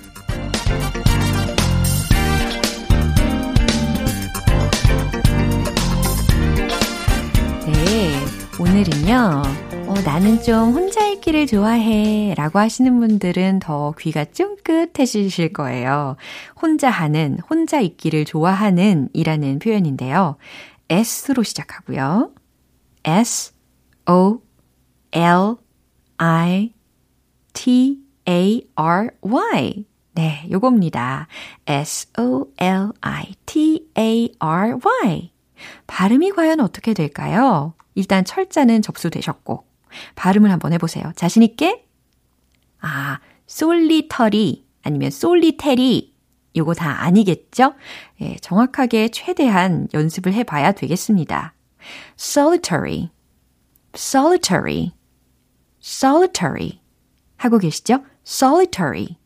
네, 7.66 8.26
오늘은요. 8.58 9.57
어, 9.98 10.02
나는 10.02 10.40
좀 10.44 10.74
혼자 10.74 11.08
있기를 11.08 11.48
좋아해 11.48 12.36
라고 12.38 12.60
하시는 12.60 13.00
분들은 13.00 13.60
더 13.60 13.96
귀가 13.98 14.26
쫑긋해지실 14.26 15.54
거예요. 15.54 16.18
혼자 16.62 16.92
하는, 16.92 17.40
혼자 17.50 17.80
있기를 17.80 18.26
좋아하는 18.26 19.10
이라는 19.14 19.58
표현인데요. 19.58 20.38
S로 20.90 21.42
시작하고요. 21.42 22.32
S, 23.06 23.54
O, 24.08 24.42
L, 25.14 25.56
I, 26.18 26.74
T, 27.54 27.98
A, 28.30 28.68
R, 28.76 29.10
Y. 29.22 29.86
네, 30.14 30.48
요겁니다. 30.52 31.28
S, 31.66 32.12
O, 32.20 32.46
L, 32.60 32.90
I, 33.02 33.34
T, 33.48 33.88
A, 33.98 34.32
R, 34.38 34.76
Y. 35.08 35.32
발음이 35.88 36.32
과연 36.34 36.60
어떻게 36.60 36.94
될까요? 36.94 37.74
일단 37.96 38.24
철자는 38.24 38.84
접수되셨고, 38.84 39.66
발음을 40.16 40.52
한번 40.52 40.74
해보세요. 40.74 41.12
자신있게? 41.16 41.86
아, 42.80 43.20
솔리터리 43.46 44.66
아니면 44.84 45.10
솔리테리 45.12 46.14
요거 46.56 46.74
다 46.74 47.04
아니겠죠? 47.04 47.76
예, 48.22 48.36
정확하게 48.38 49.10
최대한 49.10 49.88
연습을 49.94 50.34
해봐야 50.34 50.72
되겠습니다. 50.72 51.54
solitary, 52.20 53.10
solitary, 53.96 54.92
solitary 55.82 56.80
하고 57.38 57.60
계시죠? 57.60 58.04
solitary. 58.26 59.18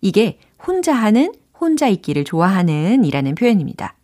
이게 0.00 0.38
혼자 0.64 0.92
하는, 0.92 1.32
혼자 1.58 1.88
있기를 1.88 2.24
좋아하는 2.24 3.04
이라는 3.04 3.34
표현입니다. 3.34 3.96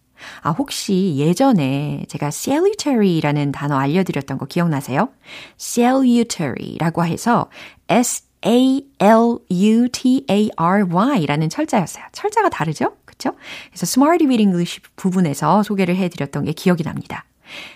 아, 0.43 0.51
혹시 0.51 1.15
예전에 1.17 2.05
제가 2.09 2.27
salutary라는 2.29 3.53
단어 3.53 3.77
알려드렸던 3.77 4.39
거 4.39 4.47
기억나세요? 4.47 5.09
salutary라고 5.61 7.05
해서 7.05 7.49
S-A-L-U-T-A-R-Y라는 7.89 8.29
철자였어요. 11.49 12.05
철자가 12.13 12.49
다르죠? 12.49 12.97
그쵸? 13.05 13.33
그래서 13.71 13.85
Smarty 13.85 14.27
with 14.29 14.43
English 14.43 14.81
부분에서 14.97 15.63
소개를 15.63 15.97
해드렸던 15.97 16.45
게 16.45 16.53
기억이 16.53 16.83
납니다. 16.83 17.25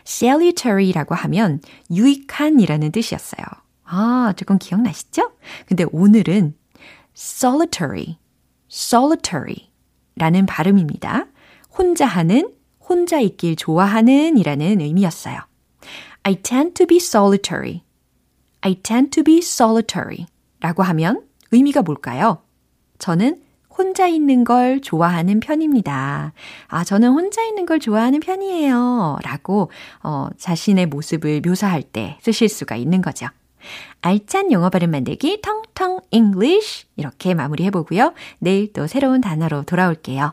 salutary라고 0.06 1.14
하면 1.14 1.60
유익한이라는 1.90 2.92
뜻이었어요. 2.92 3.44
아, 3.84 4.32
조금 4.36 4.58
기억나시죠? 4.58 5.32
근데 5.66 5.84
오늘은 5.92 6.54
solitary, 7.16 8.18
solitary 8.70 9.70
라는 10.16 10.46
발음입니다. 10.46 11.26
혼자 11.76 12.06
하는, 12.06 12.52
혼자 12.80 13.20
있길 13.20 13.56
좋아하는 13.56 14.38
이라는 14.38 14.80
의미였어요. 14.80 15.38
I 16.22 16.36
tend 16.36 16.74
to 16.74 16.86
be 16.86 16.96
solitary. 16.96 17.82
I 18.62 18.74
tend 18.76 19.10
to 19.10 19.22
be 19.22 19.38
solitary 19.38 20.26
라고 20.60 20.82
하면 20.82 21.22
의미가 21.52 21.82
뭘까요? 21.82 22.38
저는 22.98 23.42
혼자 23.68 24.06
있는 24.06 24.44
걸 24.44 24.80
좋아하는 24.80 25.38
편입니다. 25.40 26.32
아, 26.68 26.84
저는 26.84 27.10
혼자 27.10 27.44
있는 27.44 27.66
걸 27.66 27.78
좋아하는 27.78 28.20
편이에요. 28.20 29.18
라고, 29.22 29.70
어, 30.02 30.28
자신의 30.38 30.86
모습을 30.86 31.42
묘사할 31.44 31.82
때 31.82 32.16
쓰실 32.22 32.48
수가 32.48 32.76
있는 32.76 33.02
거죠. 33.02 33.26
알찬 34.00 34.50
영어 34.52 34.70
발음 34.70 34.90
만들기 34.92 35.42
텅텅 35.42 36.00
English 36.10 36.86
이렇게 36.96 37.34
마무리해보고요. 37.34 38.14
내일 38.38 38.72
또 38.72 38.86
새로운 38.86 39.20
단어로 39.20 39.64
돌아올게요. 39.64 40.32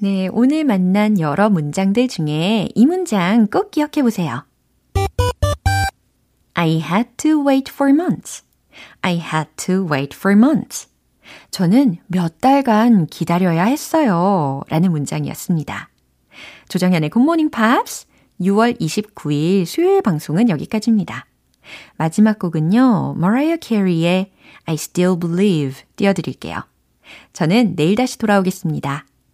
네, 0.00 0.28
오늘 0.30 0.62
만난 0.62 1.18
여러 1.18 1.50
문장들 1.50 2.06
중에 2.06 2.68
이 2.72 2.86
문장 2.86 3.48
꼭 3.48 3.72
기억해 3.72 4.02
보세요. 4.02 4.44
I 6.54 6.80
had 6.80 7.10
to 7.16 7.44
wait 7.44 7.72
for 7.72 7.92
months. 7.92 8.44
I 9.00 9.14
had 9.14 9.50
to 9.56 9.84
wait 9.90 10.16
for 10.16 10.36
months. 10.36 10.88
저는 11.50 11.96
몇 12.06 12.40
달간 12.40 13.06
기다려야 13.06 13.64
했어요. 13.64 14.62
라는 14.68 14.92
문장이었습니다. 14.92 15.90
조정현의 16.68 17.10
굿모닝 17.10 17.50
팝스 17.50 18.06
6월 18.40 18.80
29일 18.80 19.66
수요일 19.66 20.02
방송은 20.02 20.48
여기까지입니다. 20.48 21.26
마지막 21.96 22.38
곡은요, 22.38 23.14
머라이어 23.18 23.56
캐리의 23.56 24.30
I 24.64 24.74
Still 24.74 25.18
Believe 25.18 25.82
띄워드릴게요. 25.96 26.62
저는 27.32 27.74
내일 27.74 27.96
다시 27.96 28.16
돌아오겠습니다. 28.18 29.04